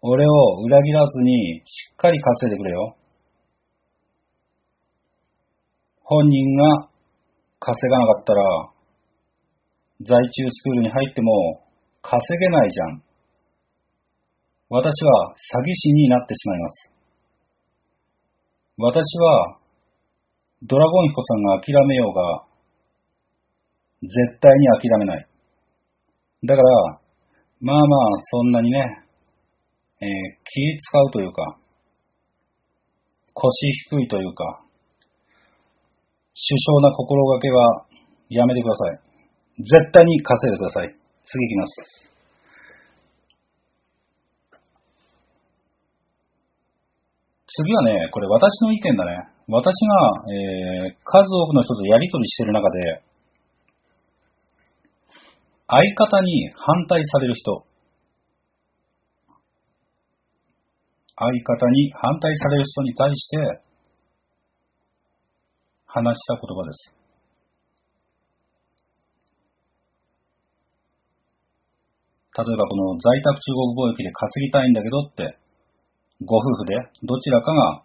[0.00, 2.96] 俺を裏切らずにしっかり稼いでくれよ。
[6.02, 6.88] 本人が
[7.60, 8.42] 稼がなかったら、
[10.04, 11.62] 在中スクールに入っても
[12.02, 13.02] 稼げないじゃん。
[14.68, 16.92] 私は詐欺師になってしまいます。
[18.78, 19.58] 私は
[20.64, 22.51] ドラゴン彦さんが諦めようが、
[24.02, 25.26] 絶対に諦めない。
[26.44, 26.68] だから、
[27.60, 29.02] まあまあ、そんなにね、
[30.00, 30.08] えー
[30.44, 31.56] 気使うというか、
[33.34, 34.62] 腰低いというか、
[36.34, 37.86] 首相な心がけは
[38.28, 39.00] やめてください。
[39.62, 40.96] 絶対に稼いでください。
[41.22, 42.02] 次行きます。
[47.46, 49.28] 次はね、これ私の意見だね。
[49.46, 53.02] 私が、えー数多くの人とやりとりしている中で、
[55.72, 57.64] 相方に反対される人、
[61.16, 63.36] 相方に反対される人に対して
[65.86, 66.94] 話した言葉です。
[72.36, 75.38] 例えばこの在宅中国貿易で稼ぎたいんだけどって、
[76.20, 77.82] ご夫婦でどちらかが、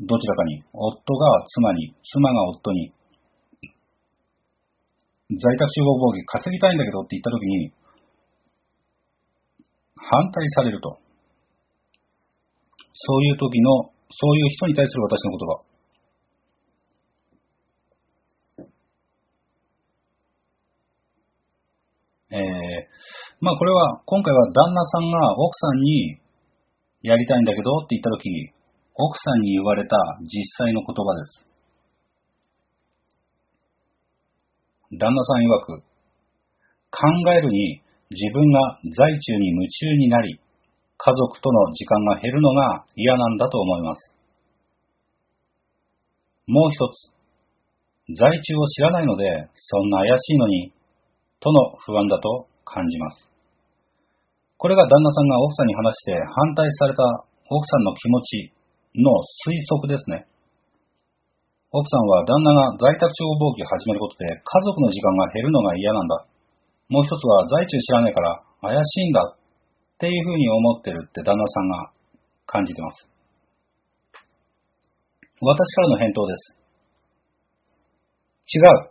[0.00, 2.94] どちらかに、夫が妻に、妻が夫に、
[5.30, 7.70] 在宅中国貿易稼ぎたいんだけどって言ったときに、
[9.94, 10.98] 反対されると。
[12.92, 15.70] そういう時の、そういう人に対する私の言葉。
[22.32, 22.86] えー、
[23.40, 26.18] まあこれは、今回は旦那さんが奥さんに
[27.02, 28.30] やりたいんだけどって言ったとき、
[28.94, 31.49] 奥さんに言われた実際の言葉です。
[34.92, 35.82] 旦那さん曰く、
[36.90, 40.40] 考えるに自分が在中に夢中になり、
[40.98, 44.14] 家族との時間が減るのが嫌なんだと思います。
[46.48, 50.72] もう一つ、在中を知らないので、そんな怪しいのに、
[51.38, 53.30] との不安だと感じます。
[54.58, 57.02] これが旦那さんが奥さんに話して反対された
[57.48, 58.52] 奥さんの気持ち
[58.96, 59.10] の
[59.46, 60.26] 推測ですね。
[61.70, 66.26] 奥さんは旦那が在宅中国貿易を始めることで家族の時間が減るのが嫌なんだ。
[66.90, 69.38] もう一つは在中知らないから怪しいんだっ
[69.98, 71.92] ていうふうに思ってるって旦那さんが
[72.46, 73.06] 感じてます。
[75.40, 76.58] 私からの返答です。
[78.50, 78.90] 違う。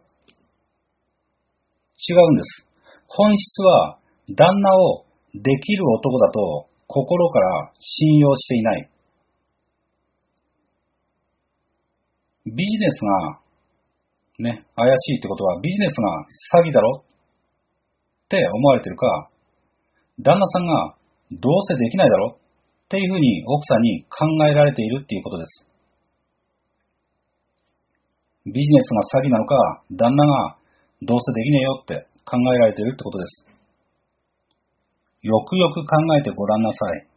[1.99, 2.65] 違うんです。
[3.07, 3.99] 本質は
[4.37, 5.03] 旦那を
[5.35, 8.89] できる男だと心から信用していない。
[12.55, 13.39] ビジネスが
[14.39, 16.25] ね、怪しいってことはビジネスが
[16.63, 17.03] 詐欺だろ？
[17.03, 19.29] って思われてるか、
[20.19, 20.95] 旦那さんが
[21.31, 22.37] どうせできないだろ？
[22.37, 25.65] っていうふうに奥さんに考えられているっていうことです。
[28.45, 30.57] ビジネスが詐欺なのか、旦那が
[31.01, 33.45] どうせできねえよって考えられているってことです。
[35.21, 37.07] よくよく考えてごらんなさい。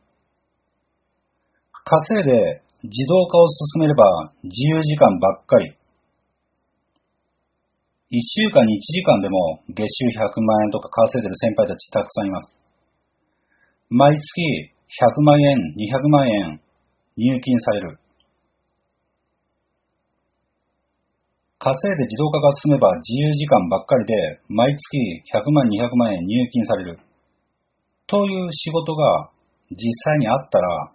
[1.85, 5.73] 稼いで自動化を進めれば自由時間ばっかり。
[8.11, 12.55] 一週間に一時間でも月収100万円とか稼いでる先輩たちたくさんいます。
[13.89, 16.61] 毎月100万円、200万円
[17.17, 17.99] 入金される。
[21.63, 24.99] 稼いで自動化が進めば自由時間ばっかりで毎月
[25.33, 26.99] 100万、200万円入金される。
[28.09, 29.31] という仕事が
[29.71, 30.93] 実際にあったら、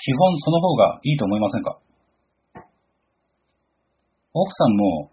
[0.00, 1.78] 基本その方がいいと思いませんか？
[4.32, 5.10] 奥さんも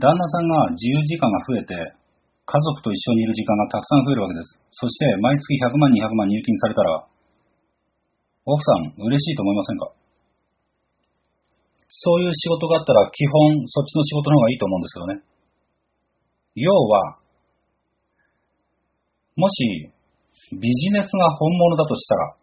[0.00, 4.58] 旦那さんが自由時間が増えて家族と一緒にいる時間がたくさん増えるわけです。
[4.72, 7.06] そして毎月100万、200万入金されたら、
[8.46, 9.92] 奥さん嬉しいと思いませんか？
[11.90, 15.20] そういう仕事があったら基本そっちの仕事の方がいいと思うんですけどね。
[16.54, 17.18] 要は、
[19.36, 19.90] もし
[20.52, 22.39] ビジネスが本物だとしたら、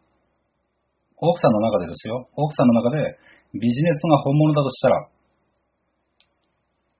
[1.17, 3.17] 奥さんの中でですよ、奥さんの中で
[3.53, 5.08] ビジネスが本物だとしたら、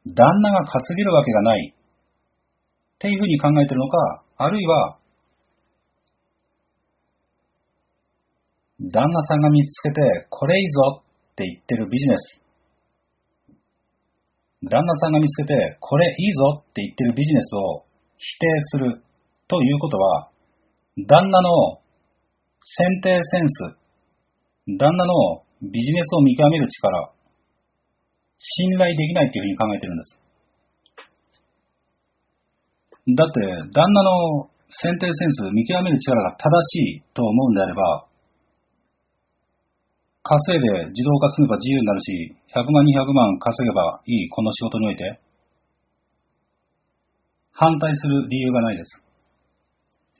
[0.08, 4.98] 旦那が稼げるわけがないっていうふうに考えてるのか、あるいは、
[8.80, 12.42] 旦那さんが見つけて、これいいぞって言ってるビジネス。
[14.64, 17.86] 旦那さんが見つけて、これいいぞって言ってるビジネスを
[18.18, 19.04] 否定する
[19.48, 20.30] ということは、
[20.98, 21.50] 旦那の
[22.62, 23.78] 選定センス、
[24.68, 27.14] 旦那のビジネスを見極める力、
[28.38, 30.20] 信頼できないっていうふうに考えてるんです。
[33.16, 33.40] だって、
[33.72, 36.52] 旦那の選定センス、見極める力が正
[36.84, 38.08] しいと思うんであれば、
[40.24, 45.22] 稼いで自動化すれば自由になるし、100万、200万稼げばいいこの仕事において、
[47.54, 48.92] 反対する理由がないです。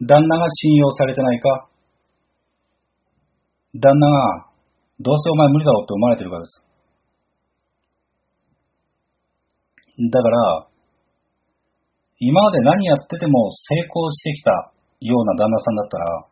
[0.08, 1.68] 旦那が信用されてないか、
[3.80, 4.48] 旦那が、
[5.00, 6.66] どうせお前無理だろうって思われてるからです。
[10.12, 10.68] だから、
[12.20, 14.72] 今まで何やってても成功してきた
[15.02, 16.26] ような旦那さんだったら、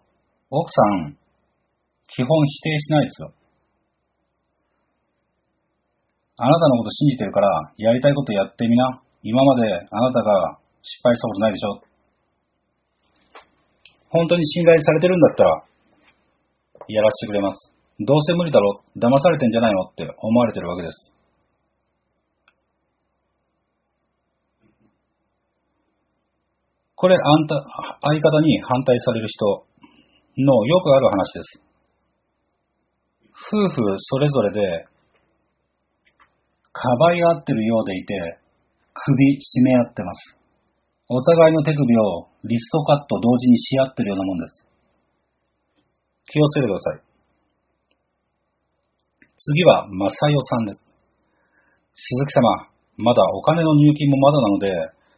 [0.49, 1.17] 奥さん、
[2.07, 3.33] 基本否定しないですよ。
[6.37, 9.01] あなたのこと信じてるから、やりたいことやってみな。
[9.23, 11.81] 今まであなたが失敗したことないでしょ。
[14.09, 15.63] 本当に信頼されてるんだったら、
[16.87, 17.73] やらせてくれます。
[17.99, 19.83] どうせ無理だろ、騙されてんじゃないの？
[19.89, 21.13] って思われてるわけです。
[26.95, 27.55] これ、あんた、
[28.01, 29.65] 相方に反対される人
[30.37, 31.61] のよくある話です。
[33.51, 34.85] 夫婦それぞれで、
[36.71, 38.39] かばい合ってるようでいて、
[38.93, 40.35] 首絞め合ってます。
[41.07, 44.65] お互いの手首をリストカット同時にし合ってるようなもんです。
[46.27, 47.01] 気をつけてください。
[49.37, 50.81] 次は、マサヨさんです。
[51.93, 54.71] 鈴木様、まだお金の入金もまだなので、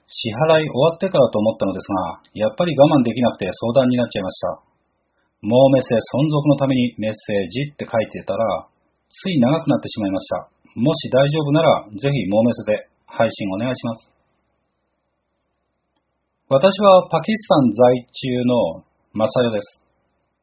[0.07, 4.67] 支払い終わってからと思ったのですが、やっぱり我慢できなくて相談になっちゃいました。
[5.43, 8.67] もうメッセ存続のためにメッセージって書いてたら、
[9.09, 10.49] つい長くなってしまいました。
[10.75, 14.11] もし大丈夫なら、ぜひモーメスで配信お願いします。
[16.49, 18.83] 私はパキスタン在中の
[19.13, 19.86] マサヨです。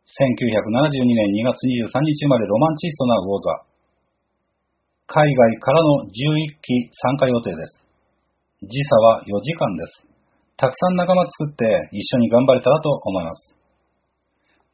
[0.04, 3.64] 1972年2月23日生まれロマンチストなウォーザ。
[5.08, 6.12] 海外からの11
[6.60, 7.80] 期参加予定です。
[8.60, 10.04] 時差は4時間です。
[10.60, 13.56] たくさん仲間作って一緒に頑張れたらと思います。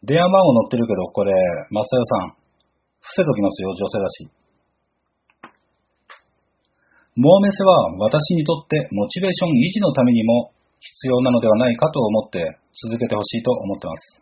[0.03, 1.33] 電話番号載ってるけど、これ、
[1.71, 2.35] マサヨさん、
[2.99, 4.41] 伏せときますよ、女性だし。
[7.15, 12.41] モーメセは私にとってモチベーション維持のためにも必要なのではないかと思って
[12.89, 14.20] 続けてほしいと思ってます。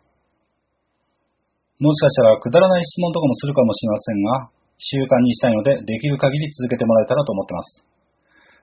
[1.79, 7.83] もしかしたらくだらない質問とかもするかもしれませんが、習慣にしたいのでできる限り続けてもらえたらと思ってます。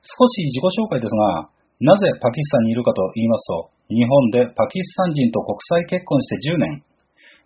[0.04, 1.48] 少し自己紹介ですが、
[1.80, 6.84] なぜパキスタンにいるかと言いますと、日本でパキスタン人と国際結婚して10年、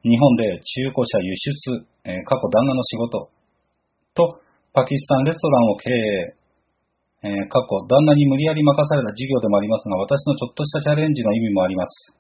[0.02, 3.30] 日本で中古車輸出、え過去旦那の仕事
[4.14, 4.40] と
[4.72, 6.34] パキスタンレストランを経営、
[7.22, 12.16] え過去旦那に無理やり任された事業でもありますが、私のちょっとしたチャレンジの意味もあります。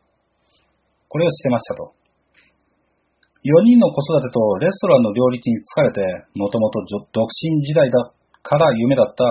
[1.08, 1.99] これをしてましたと。
[3.40, 6.04] 4人の子育てとレストランの両立に疲れて、
[6.36, 8.12] もともと独身時代だ
[8.44, 9.24] から夢だった、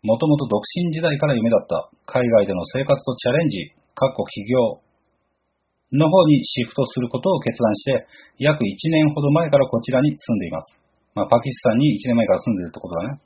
[0.00, 4.80] もともと独身時代から夢だった、海外での生活とチャレンジ、過去起業
[5.92, 8.06] の方にシフトすることを決断して、
[8.38, 10.80] 約1年ほど前からこちらに住んでいます。
[11.14, 13.20] まあ、パキスタンに1年前から住んでいるってことだね。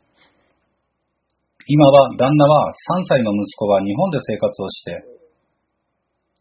[1.70, 5.04] 今は、旦那は3歳の息子は日本で生活をして、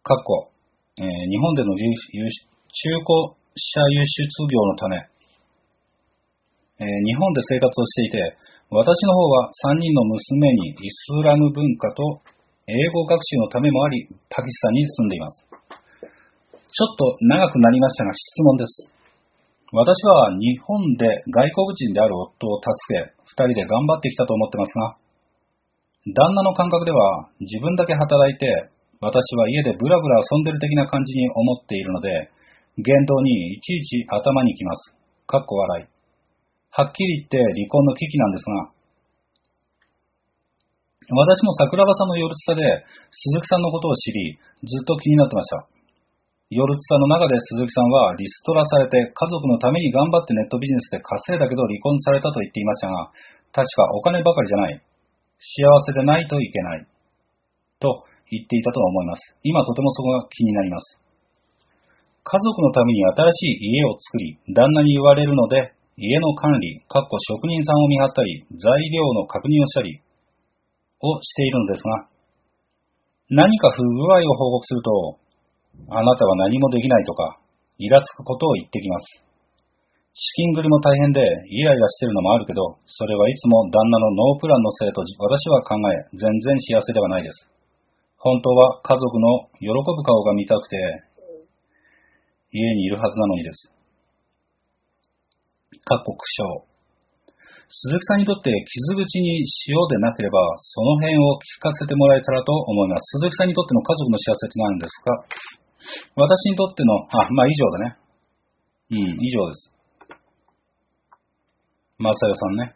[0.01, 0.49] かっこ、
[0.97, 1.85] えー日本での中
[3.05, 4.97] 古車輸出業のため、
[6.77, 8.37] えー日本で生活をしていて、
[8.69, 12.21] 私の方は3人の娘にイスラム文化と
[12.69, 15.47] 英語学習のためもあり、パキスタンに住んでいます。
[15.47, 18.91] ちょっと長くなりましたが質問です。
[19.73, 24.95] 私は日本で外国人である夫を助け、二人で頑張ってきたと思ってますが、
[26.13, 28.69] 旦那の感覚では自分だけ働いて、
[29.01, 32.29] 私は家でブラブラ遊んでる的な感じに思っているので、
[32.77, 34.93] 言動にいちいち頭にきます。
[35.25, 35.85] かっこ笑い。
[36.69, 38.77] はっきり言って離婚の危機なんですが、
[41.09, 42.61] 私も桜庭さんの夜ツタで
[43.09, 45.65] 鈴木さんのことを知り、ずっと気になってました。
[46.51, 53.09] 夜ツタの中で鈴木さんはリストラされて家族のために頑張ってネットビジネスで稼いだけど離婚されたと言っていましたが、
[53.51, 54.83] 確かお金ばかりじゃない。
[55.39, 56.85] 幸せでないといけない。
[57.79, 59.35] と言っていたと思います。
[59.43, 61.06] 今とてもそこが気になります。
[62.27, 70.03] 家族のために新しい家を作り、旦那に言われるので、家の管理、かっこ職人さんを見張ったり、材料の確認をしたり、
[70.99, 72.11] をしているのですが、
[73.31, 74.91] 何か不具合を報告すると、
[75.87, 77.39] あなたは何もできないとか、
[77.79, 79.23] イラつくことを言ってきます。
[80.11, 87.47] 資金繰りも大変でイライラしてるのもあるけど、それはいつも旦那のノープランのせいと私は考え、全然幸せではないです。
[88.17, 90.75] 本当は家族の喜ぶ顔が見たくて、
[92.51, 93.71] 家にいるはずなのにです。
[95.83, 96.67] かっこ苦笑。
[97.67, 103.19] 鈴木さんにとって傷口に塩でなければ、その辺を聞かせてもらえたらと思います。
[103.19, 105.11] 鈴木さんにとっての家族の幸せって何ですか？
[106.15, 107.97] 私にとっての、あ、まあ以上だね。
[108.91, 109.71] うん、以上です。
[111.99, 112.75] マサヨさんね。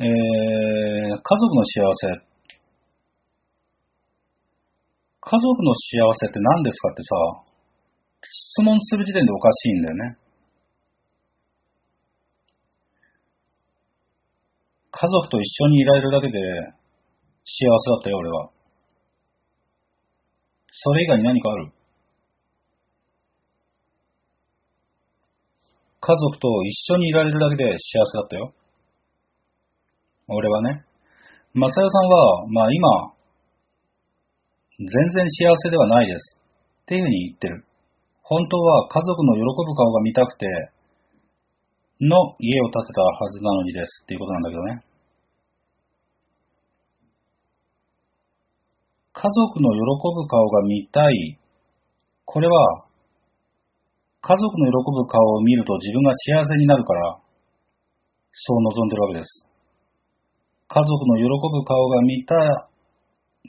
[0.00, 2.24] えー、家族の幸せ。
[5.20, 7.53] 家族の幸せって何ですかってさ、
[8.30, 10.16] 質問する時点でおかしいんだよね。
[14.90, 16.38] 家族と一緒にいられるだけで
[17.44, 18.50] 幸せだったよ、俺は。
[20.70, 21.72] それ以外に何かある？
[26.00, 28.54] 家族と一緒にいられるだけで幸せだったよ。
[30.28, 30.84] 俺はね。
[31.54, 33.12] マサヨさんは、まあ今、
[34.78, 36.38] 全然幸せではないです。
[36.82, 37.64] っていうふうに言ってる。
[38.24, 40.46] 本当は家族の喜ぶ顔が見たくて、
[42.00, 44.84] の家を建てたはずなのにですっていうことなんだけどね。
[49.12, 49.78] 家族の喜
[50.16, 51.38] ぶ顔が見たい。
[52.24, 52.86] これは、
[54.22, 57.20] 家族の喜ぶ顔を見ると自分が幸せになるから、
[58.32, 59.46] そう望んでるわけです。
[60.66, 62.68] 家族の喜ぶ顔が見た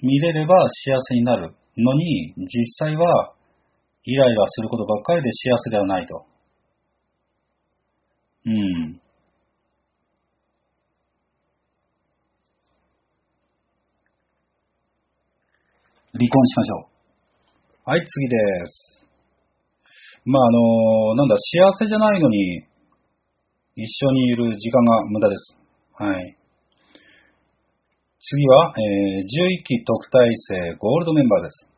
[0.04, 3.34] 見れれば幸せになるのに、実際は
[4.08, 6.26] イライラすることばっかりで幸せではないと。
[8.46, 9.02] うん。
[16.14, 16.90] 離婚しましょ
[17.88, 17.90] う。
[17.90, 18.38] はい、次で
[18.68, 19.06] す。
[20.24, 22.64] まあ、あの、なんだ、幸せじゃないのに、
[23.76, 25.58] 一緒にいる時間が無駄です。
[25.94, 26.38] はい。
[28.20, 31.75] 次は、えー、11期特待生ゴールドメンバーです。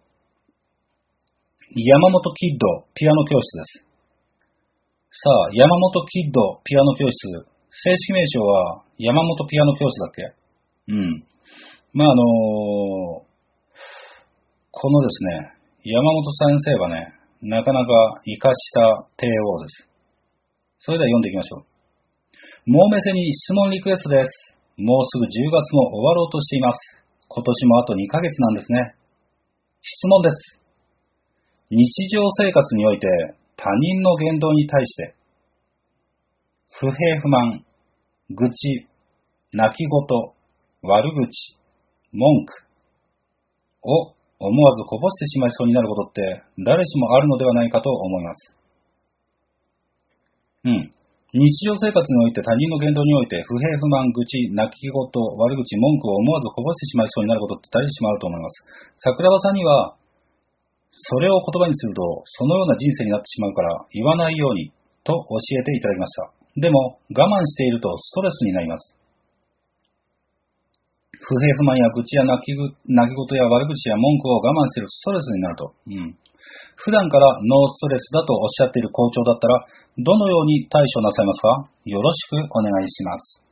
[1.75, 3.83] 山本キッドピアノ教室です。
[5.11, 7.27] さあ、山本キッドピアノ教室、
[7.71, 10.31] 正式名称は山本ピアノ教室だっけ？
[10.87, 11.27] うん。
[11.91, 13.27] まあ、あのー
[14.79, 15.51] このですね、
[15.83, 17.11] 山本先生はね、
[17.41, 19.89] なかなか活かした帝王です。
[20.79, 22.71] それでは読んでいきましょう。
[22.71, 24.31] もうめせに質問リクエストです。
[24.77, 26.79] もうすぐ10月も終わろうとしています。
[27.27, 28.95] 今年もあと2ヶ月なんですね。
[29.81, 30.61] 質問です。
[31.69, 33.07] 日常生活において
[33.57, 35.15] 他人の言動に対して、
[36.79, 37.65] 不平不満、
[38.29, 38.87] 愚痴、
[39.51, 39.91] 泣き言、
[40.83, 41.57] 悪口、
[42.13, 42.53] 文句
[43.83, 48.55] を思わずこぼしてしまいそうになることって誰しもあるのではないかと思います。
[50.65, 50.91] うん。
[51.33, 58.63] 日常生活において他人の言動において不平不満、愚痴、泣き言、悪口、文句を思わずこぼしてしまいそうになることって誰しもあると思います。
[58.95, 59.96] 桜庭さんには、
[60.91, 64.71] それを言葉にすると、そのような人生になってしまうから言わないように
[65.03, 66.31] と教えていただきました。
[66.59, 68.95] でも、我慢しているとストレスになります。
[71.17, 75.73] 不平不満や愚痴や泣き泣き言や悪口や文句を我慢しているストレスになると。
[75.87, 76.17] うん。
[76.77, 79.65] 普段からノーストレスだとおっしゃっている校長だったら、
[79.97, 81.69] どのように対処なさいますか？
[81.85, 83.43] よろしくお願いします。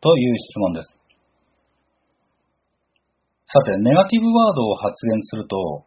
[0.00, 0.96] という質問です。
[3.46, 5.84] さて、ネガティブワードを発言すると、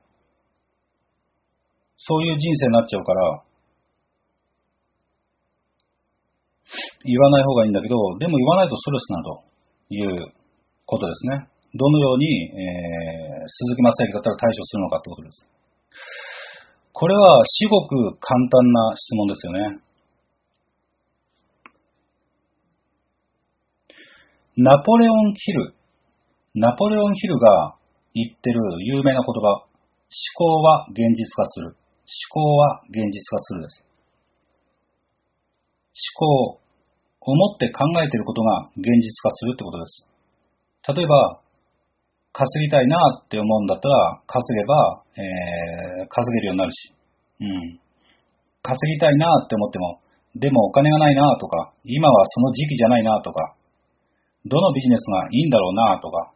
[2.04, 3.44] そういう人生になっちゃうから、
[7.06, 9.44] 言わない方がいいんだけど、でも言わないとストレスなると
[9.94, 10.34] いう
[10.86, 11.48] ことですね。
[11.76, 15.50] どのように、えー、鈴木正幸だったら対処するのかってことです。
[16.94, 19.80] これは至極簡単な質問ですよね。
[24.58, 25.74] ナポレオン・ヒル。
[26.56, 27.76] ナポレオン・ヒルが
[28.14, 29.64] 言ってる有名な言葉。
[29.64, 29.68] 思
[30.36, 31.81] 考は現実化する。
[32.12, 33.86] 思考は現実化するです。
[36.20, 36.62] 思考。
[37.24, 40.08] 思って考えていることが現実化するってことです。
[40.96, 41.40] 例えば、
[42.34, 46.94] 稼ぎたいなって思うんだったら、稼げば、えー、稼げるようになるし。
[47.42, 47.80] うん。
[48.64, 50.00] 稼ぎたいなって思っても、
[50.36, 53.54] でもお金がないなとか、今はその時期じゃないなとか、
[54.46, 56.32] どのビジネスがいいんだろうなとか、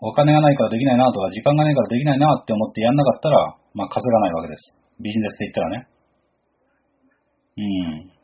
[0.00, 4.76] お金がないからできないなとか、時間がないからできないなって思ってやんなかったら、まあ稼がないわけです。
[5.00, 5.88] ビジネスで言ったらね。
[7.56, 8.14] うん。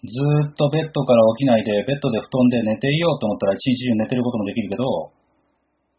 [0.00, 0.16] ず
[0.48, 5.12] っとベッドから起きないで、ベッドで布団で寝ていようと思ったら一日中寝てることもできるけど、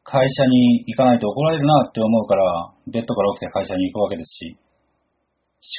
[0.04, 4.58] 会社に行かないと怒られるなって思うから、ベッドから起きて会社に行くわけですし、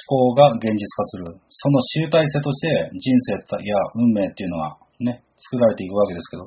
[0.06, 1.24] 思考が現実化する。
[1.50, 6.46] その集大成として人生や運命っていうのはね、作られていくわけですけど、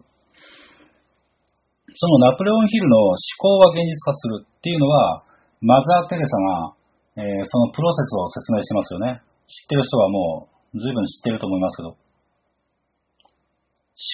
[1.95, 5.23] そのナポレオンヒルの思考は現実化するっていうのは、
[5.61, 6.75] マザー・テレサが、
[7.15, 9.23] えーそのプロセスを説明してますよね。
[9.47, 11.95] 知ってる人はもう随分知ってると思いますけど。
[11.95, 11.95] 思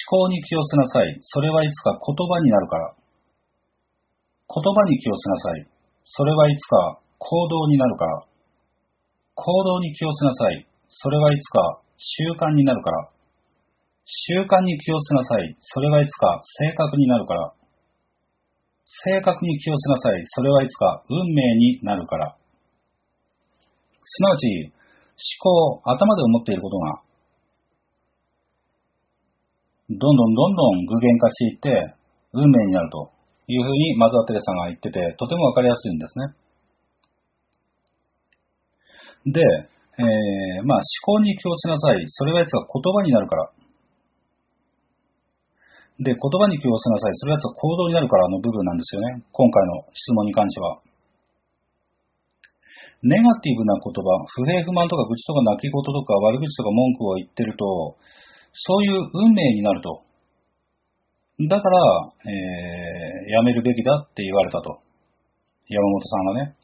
[0.06, 1.18] 考に気をつなさい。
[1.22, 2.94] それはいつか言葉になるから。
[4.46, 5.66] 言葉に気をつなさい。
[6.04, 8.22] それはいつか行動になるから。
[9.34, 10.66] 行動に気をつなさい。
[10.86, 13.08] それはいつか習慣になるから。
[14.04, 15.56] 習慣に気をつけなさい。
[15.58, 17.52] それはいつか性格になるから。
[19.04, 20.22] 性格に気をつけなさい。
[20.26, 22.36] それはいつか運命になるから。
[24.04, 27.00] すなわち、思考、頭で思っていることが、
[29.88, 31.94] どんどんどんどん具現化していって、
[32.32, 33.10] 運命になると
[33.46, 36.34] いうふうにマザー・テレサが言ってて、とてもわかりやすいんですね。
[39.32, 39.40] で、
[39.98, 42.04] えー、まあ思考に気をつけなさい。
[42.08, 43.50] それはいつか言葉になるから。
[46.00, 47.14] で、言葉に気をつけなさい。
[47.14, 49.22] それは行動になるからの部分なんですよね。
[49.30, 50.80] 今回の質問に関しては。
[53.02, 57.98] ネガティブな言葉、不平不満とか愚痴とか泣き言とか悪口とか文句を言ってると、
[58.52, 60.02] そういう運命になると。
[61.48, 61.78] だから、
[62.24, 64.78] えー、やめるべきだって言われたと。
[65.66, 66.56] 山本さんがね。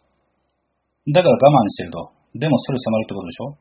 [1.10, 2.12] だから我慢してると。
[2.34, 3.56] でもストレス溜まるってことでしょ？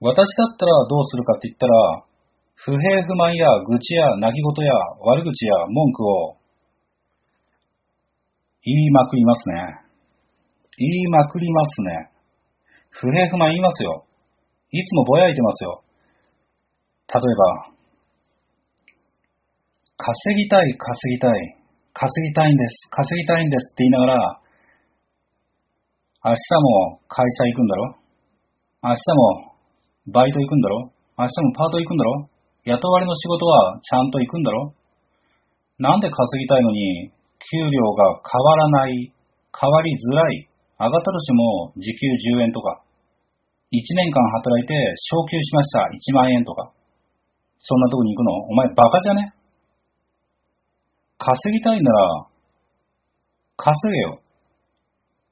[0.00, 2.02] 私だったらどうするかって言ったら、
[2.56, 6.36] 不平不満や愚痴や泣き言や悪口や文句を
[8.64, 9.54] 言いまくりますね。
[10.78, 12.10] 言いまくりますね。
[12.90, 14.06] 不平不満言いますよ。
[14.70, 15.82] いつもぼやいてますよ。
[17.12, 17.72] 例えば、
[19.98, 21.56] 稼ぎたい、稼ぎたい、
[21.92, 24.40] 稼ぎたいんです、稼ぎたいんですって言いながら、
[26.24, 27.96] 明日も会社行くんだろ？
[28.84, 29.52] 明日も
[30.14, 30.92] バイト行くんだろ？
[31.18, 32.28] 明日もパート行くんだろ？
[32.64, 34.74] 雇われの仕事はちゃんと行くんだろ？
[35.78, 37.10] なんで稼ぎたいのに、
[37.50, 39.10] 給料が変わらない、
[39.50, 40.48] 変わりづらい、
[40.78, 42.06] 上がったとしても時給
[42.38, 42.82] 10円とか、
[43.72, 44.74] 1年間働いて
[45.10, 46.70] 昇給しました1万円とか、
[47.58, 48.32] そんなとこに行くの？
[48.46, 49.34] お前バカじゃね？
[51.18, 52.26] 稼ぎたいなら、
[53.56, 54.20] 稼げよ。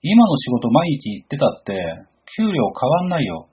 [0.02, 1.74] 今の仕事毎日行ってたって、
[2.36, 3.49] 給料変わんないよ。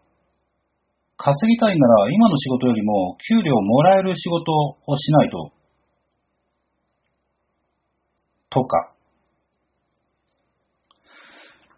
[1.17, 4.53] 稼ぎたいなら今の仕事よりも給料もらえる仕事
[4.85, 5.51] をしないと。
[8.49, 8.93] とか。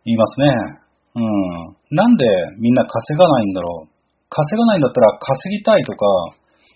[0.05, 0.47] 言いますね。
[1.15, 1.23] うん。
[1.95, 2.25] なんで
[2.59, 3.89] みんな稼がないんだろう。
[4.29, 6.05] 稼がないんだったら稼ぎたいとか、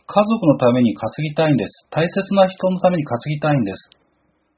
[0.06, 1.88] 家族のために稼ぎたいんです。
[1.90, 3.90] 大切な人のために稼ぎたいんです。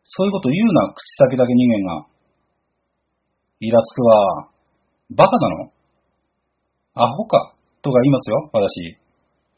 [0.03, 2.05] そういうこと言うな、口先だけ人間が。
[3.59, 4.49] イラつくわ。
[5.15, 5.71] バカなの？
[6.93, 7.54] アホか
[7.85, 8.97] とか言いますよ、私。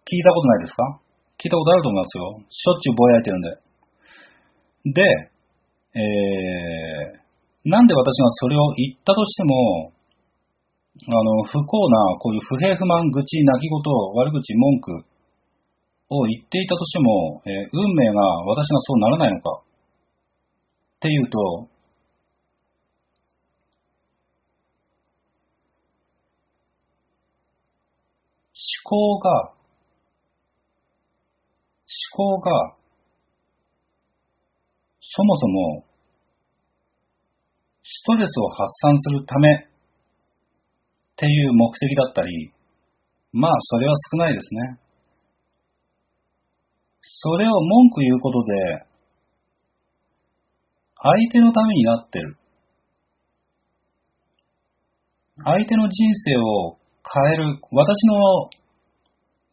[0.03, 0.99] 聞いたことないですか？
[1.39, 2.43] 聞いたことあると思いますよ。
[2.51, 3.55] しょっちゅうぼやいてるんで。
[4.91, 5.31] で、
[5.95, 9.95] えー、なんで私がそれを言ったとしても、
[11.07, 15.05] あの、不幸な、こういう不平不満、愚痴、泣き言、悪口、文句
[16.09, 21.39] を言っていたとしても、えー、運命が私がそうならないのかっていうと、
[28.59, 29.51] 思考が、
[32.13, 32.75] 思考が、
[35.01, 35.83] そもそも、
[37.83, 39.59] ストレスを発散するためっ
[41.17, 42.53] ていう目的だったり、
[43.33, 44.79] まあそれは少ないですね。
[47.01, 48.85] それを文句言うことで、
[50.99, 52.37] 相手のためになってる。
[55.43, 58.49] 相手の人生を変える、私の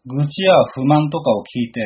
[0.07, 1.81] 愚痴や不満とかを聞いて、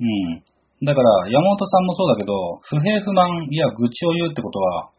[0.00, 0.44] うん。
[0.84, 2.32] だから、山本さんもそうだけど、
[2.68, 4.90] 不平不満や愚痴を言うってことは、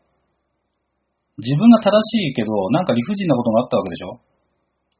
[1.37, 4.21] 自分が正しいけど、なんか理不尽なことがあったわけでしょ？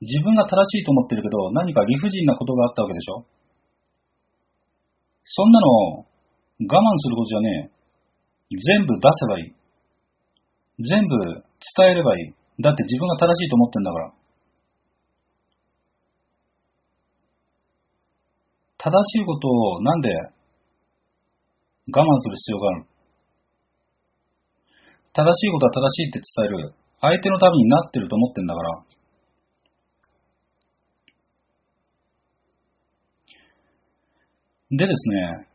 [0.02, 3.26] 自分が正しいと思ってるけど、何か理不尽なことがあったわけでしょ？
[5.24, 6.06] そんなの、我
[6.68, 7.72] 慢することじゃね
[8.52, 8.58] え。
[8.58, 9.54] 全部出せばいい。
[10.84, 12.62] 全部伝えればいい。
[12.62, 14.14] だって自分が正しいと思ってんだから。
[18.84, 20.10] 正しいことをなんで
[21.88, 22.86] 我慢する必要がある
[25.14, 26.74] 正しいことは正しいって伝える。
[27.00, 28.82] 相手のためになってると思ってんだから。
[34.72, 35.48] でですね、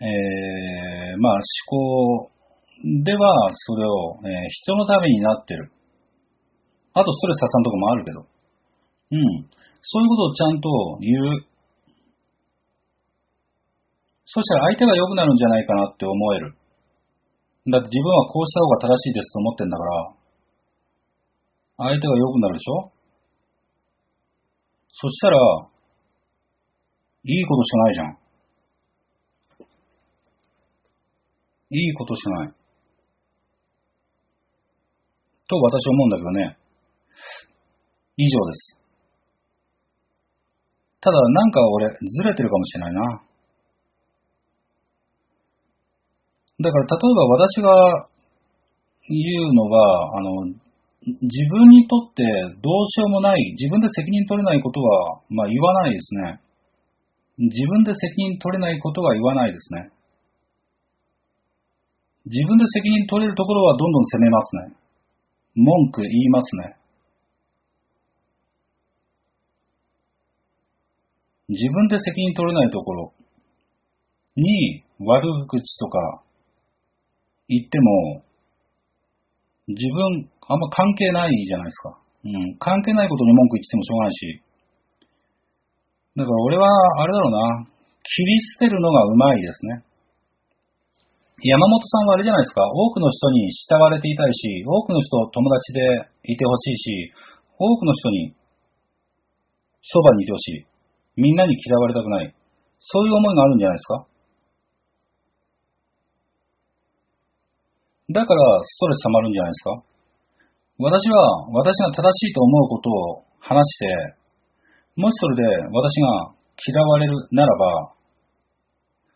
[0.00, 2.30] えー、まあ思考
[3.04, 5.70] ではそれを、えー、人のためになってる。
[6.94, 8.20] あとストレス発散とかもあるけど。
[8.20, 9.20] うん。
[9.82, 11.55] そういうことをちゃんと言う。
[14.26, 16.54] そしたら相手が良くなるんじゃないかなって思える。
[17.70, 20.12] だって自分はこうした方が正しいですと思ってんだから、
[21.78, 22.92] 相手が良くなるでしょ？
[24.92, 25.38] そしたら、
[27.24, 28.18] いいことしかないじゃん。
[31.70, 32.54] いいことしかない。
[35.48, 36.58] と私は思うんだけどね。
[38.16, 38.78] 以上です。
[41.00, 43.25] ただなんか俺ずれてるかもしれないな。
[46.60, 48.08] だから、例えば私が
[49.08, 50.46] 言うのは、あの、
[51.06, 52.24] 自分にとって
[52.62, 56.40] どうしようもない、自分で責任取れないことは、まあ言わないですね。
[57.38, 59.90] 自分で責任取れないことは言わないですね。
[62.24, 64.76] 自分で責任取れるところはどんどん責めますね。
[65.54, 66.76] 文句言いますね。
[71.48, 73.12] 自分で責任取れないところ
[74.34, 76.25] に悪口とか
[77.48, 78.22] 言っても、
[79.68, 81.98] 自分、あんま関係ないじゃないですか。
[82.24, 82.58] うん。
[82.58, 84.42] 関係ないことに文句言ってもしょうがないし。
[86.16, 86.68] だから俺は、
[87.02, 87.66] あれだろうな。
[88.02, 89.82] 切り捨てるのがうまいですね。
[91.42, 92.62] 山本さんはあれじゃないですか。
[92.64, 95.82] 多くの人に慕われていたいし、多くの人友達で
[96.32, 97.12] いてほしいし、
[97.58, 98.34] 多くの人に
[99.82, 100.66] そばにいてほしい。
[101.20, 102.34] みんなに嫌われたくない。
[102.78, 104.06] そういう思いがあるんじゃないですか
[108.08, 109.82] だからストレス溜まるんじゃないですか？
[110.78, 114.14] 私は私が正しいと思うことを話して、
[114.94, 115.42] もしそれで
[115.72, 116.32] 私が
[116.68, 117.92] 嫌われるならば、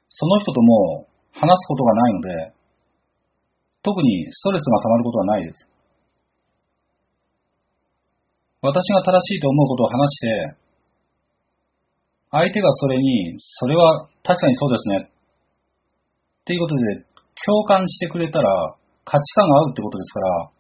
[0.09, 2.53] その人とも話すことがないので、
[3.83, 5.69] 特にストレスが溜まることはないです。
[8.63, 10.57] 私が正しいと思うことを話して、
[12.33, 15.11] 相手がそれに、それは確かにそうですね。
[16.43, 17.05] っていうことで、
[17.47, 20.51] 共感してくれたら、価値観が合うってことですから、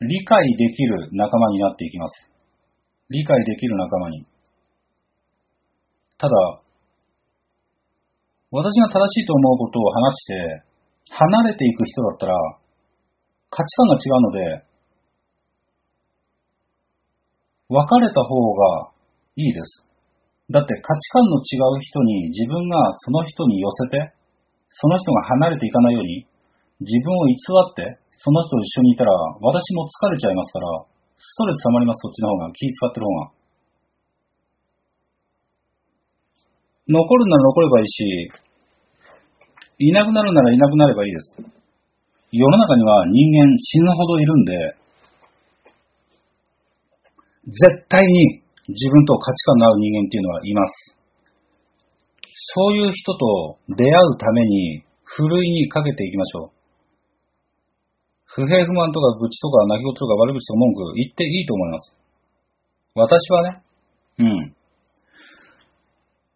[0.00, 2.30] 理解できる仲間になっていきます。
[3.10, 4.26] 理解できる仲間に。
[6.16, 6.34] ただ、
[8.50, 10.62] 私が正しいと思うことを話して、
[11.10, 12.34] 離れていく人だったら、
[13.50, 14.70] 価値観が違うので、
[17.68, 18.90] 別れた方が
[19.36, 19.84] いいです。
[20.50, 24.12] だって価値観の違う人に自分がその人に寄せて、
[24.68, 26.26] その人が離れていかないように、
[26.80, 30.66] 自分を偽って、その人と一緒にいたら、私も疲れちゃいますから、
[31.16, 32.52] ストレス溜まります、そっちの方が。
[32.52, 33.40] 気使ってる方が。
[36.88, 38.32] 残るなら残ればいいし、
[39.78, 41.36] いなくなるならいなくなればいいです。
[42.32, 44.76] 世の中には人間死ぬほどいるんで、
[47.44, 50.96] 絶対に自分と価値観の合う人間っていうのはいます。
[52.54, 56.59] そういう人と出会うために、ふるいにかけていきましょう。
[58.34, 61.96] 不平不満とか愚痴とか泣き言とか悪口とか文句言っていいと思います。
[62.94, 63.62] 私はね、
[64.18, 64.54] うん。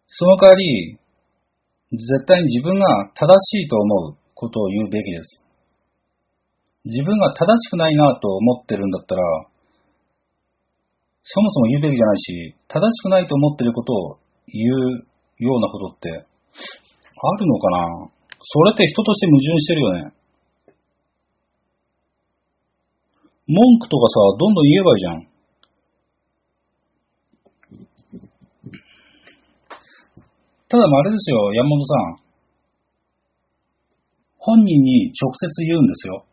[0.07, 0.97] その代わり、
[1.91, 5.43] 絶対に自分が正しいと思うことを言うべきです。
[6.83, 9.21] 自分が正しくないなと思ってるんだったら、
[11.23, 15.07] そもそも言うべきじゃないし、正しくないと思ってることを言う
[15.39, 18.11] ようなことって、あるのかな？
[18.41, 20.13] それって人として矛盾してるよね。
[23.47, 25.27] 文句とかさ、どんどん言えばいいじゃん。
[30.67, 32.25] ただ、あれですよ、山本さん。
[34.37, 36.25] 本人に直接言うんですよ。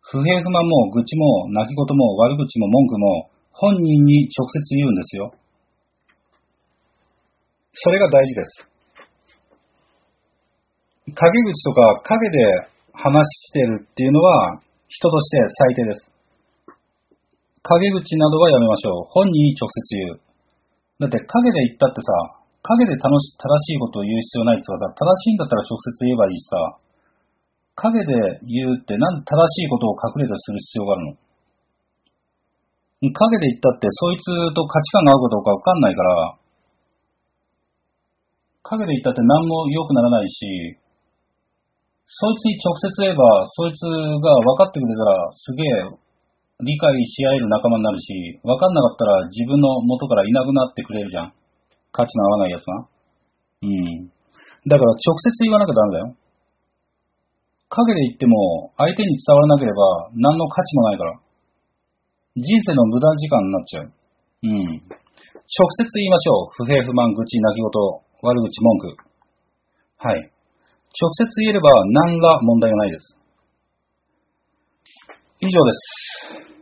[0.00, 5.34] 不平不満も愚痴も泣き言も悪口も文句も本人に直接言うんですよ。
[7.72, 8.64] それが大事です。
[11.06, 13.20] 陰口とか陰で話
[13.50, 15.38] してるっていうのは人として
[15.68, 16.08] 最低です。
[17.66, 19.04] 陰口などはやめましょう。
[19.10, 20.20] 本人に直接言う。
[21.00, 26.56] だって陰で言ったってさ、陰で楽し正しいことを言う必要ないって言うかさ、正しいんだったら直接言えばいいしさ、
[27.74, 28.14] 陰で
[28.46, 31.18] 言うってなん正しいことを隠れてする必要がある
[33.02, 36.36] の陰で言ったってそいつと価値観が合うかどうかわかんないから、
[38.62, 40.78] 陰で言ったって何も良くならないし、
[42.06, 46.04] そいつに直接言えば、そいつが分かってくれたら、すげえ
[46.62, 51.32] 理解し合える仲間になるし、分かんなかったら自分の元からいなくなってくれるじゃん。
[51.90, 52.86] 価値の合わないやつが。
[53.62, 54.08] うん。
[54.68, 56.16] だから直接言わなきゃダメだよ。
[57.68, 61.18] 陰で言っても、相手に伝わらなければ、何の価値もないから。
[62.36, 63.92] 人生の無駄時間になっちゃう。
[64.42, 64.66] うん。
[64.84, 66.64] 直接言いましょう。
[66.64, 67.68] 不平不満、愚痴、泣き言、
[68.22, 68.96] 悪口、文句。
[69.98, 70.33] はい。
[70.94, 73.18] 直接言えれば何ら問題がないです。
[75.40, 76.54] 以上です。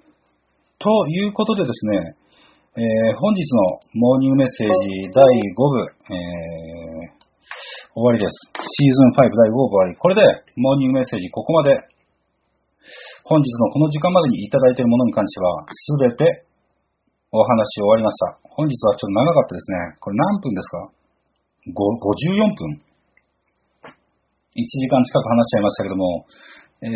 [0.80, 2.16] ということでですね、
[2.72, 7.22] えー本日のモーニングメッセージ第5部、えー
[7.93, 8.33] 終わりです。
[8.57, 9.93] シーズン5第5部終わり。
[10.01, 10.24] これで
[10.57, 11.76] モーニングメッセージここまで、
[13.28, 16.49] 本日のこの時間までにいただいているものに関しては、すべて
[17.30, 18.41] お話終わりました。
[18.49, 19.76] 本日はちょっと長かったですね。
[20.01, 20.89] これ何分ですか
[21.68, 22.91] ?54 分
[24.55, 26.26] ?1 時間近く話しちゃいましたけども、
[26.82, 26.88] え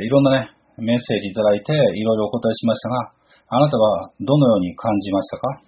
[0.00, 3.12] ー、いろんなね、メッセージいただいて、いろいろお答えしましたが、
[3.48, 5.60] あなたはどのように感じましたか？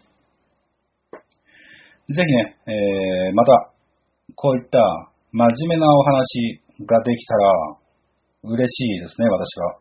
[2.09, 3.71] ぜひね、えー、また、
[4.35, 4.79] こういった
[5.33, 7.53] 真面目なお話ができたら
[8.45, 9.79] 嬉しいですね、私は。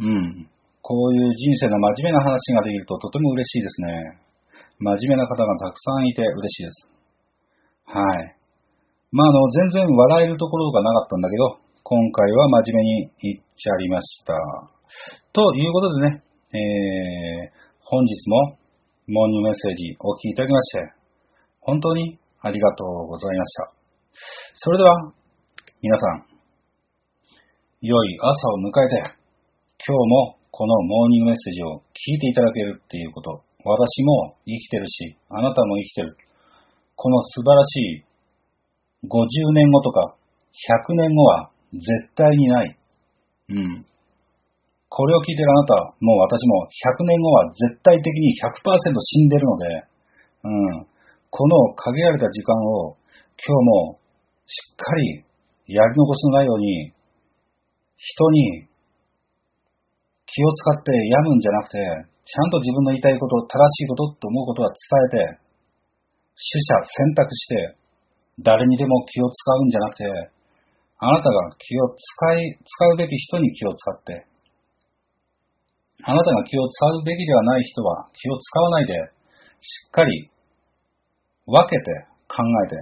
[0.00, 0.48] うん。
[0.82, 4.18] こういう人生の真面目な話ができるととても嬉しいですね。
[4.78, 6.88] 真面目な方がたくさんいて嬉しいです。
[7.84, 8.36] はい。
[9.12, 14.34] まあ、あの、全然笑えるところがなかったんだけど、今回は真面目に言っちゃいました。
[15.32, 16.22] ということでね、
[16.54, 18.58] えー、本日も
[19.08, 20.94] モーニングメッセージお聞きいただきまして、
[21.60, 23.72] 本当にありがとうございました。
[24.54, 24.90] それでは、
[25.82, 26.30] 皆さん、
[27.82, 28.94] 良い朝を迎えて、
[29.82, 36.16] 今日もこのモーニングメッセージを聞いていただけるっていうこと、私も生きてるし、あなたも生きてる。
[36.94, 38.09] この素晴らしい
[39.04, 40.16] 50年後とか
[40.88, 41.84] 100年後は絶
[42.14, 42.76] 対にない。
[43.50, 43.86] うん。
[44.90, 49.66] これを聞いてるあなた、もう私も100年後は絶対的に100%死んでるので、
[50.44, 50.48] う
[50.82, 50.86] ん。
[51.30, 52.96] この限られた時間を
[53.38, 54.00] 今日も
[54.46, 55.24] しっかり
[55.70, 56.92] やり残すのないように、
[57.96, 58.66] 人に
[60.26, 64.70] 気を使って病むんじゃなくて、ちゃんと自分の言いたいこと、正しいことと思うことは
[65.10, 65.38] 伝えて、
[66.34, 67.79] 取捨選択して、
[68.38, 70.04] 誰にでも気を使うんじゃなくて、
[71.02, 74.26] あなたが気を使い、使うべき人に気を使って、
[76.04, 78.94] あなたが気を使うべきではない人は気を使わないで、
[79.60, 80.30] しっかり
[81.44, 82.76] 分けて考えて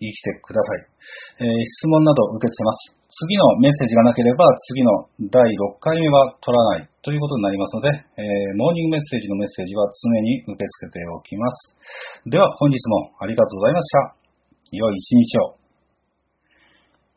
[0.00, 1.46] 生きてください。
[1.46, 2.96] えー質問など受け付けます。
[3.06, 4.44] 次のメッセージがなければ
[4.74, 7.88] 次の第6回目は取らないということになりますので、
[8.18, 11.76] えーモーニングメッセージのメッセージは常に受け付けておきます。
[12.26, 14.25] では本日もありがとうございました。
[14.72, 15.56] 良い一日を。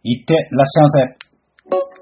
[0.03, 1.98] いってらっしゃいませ。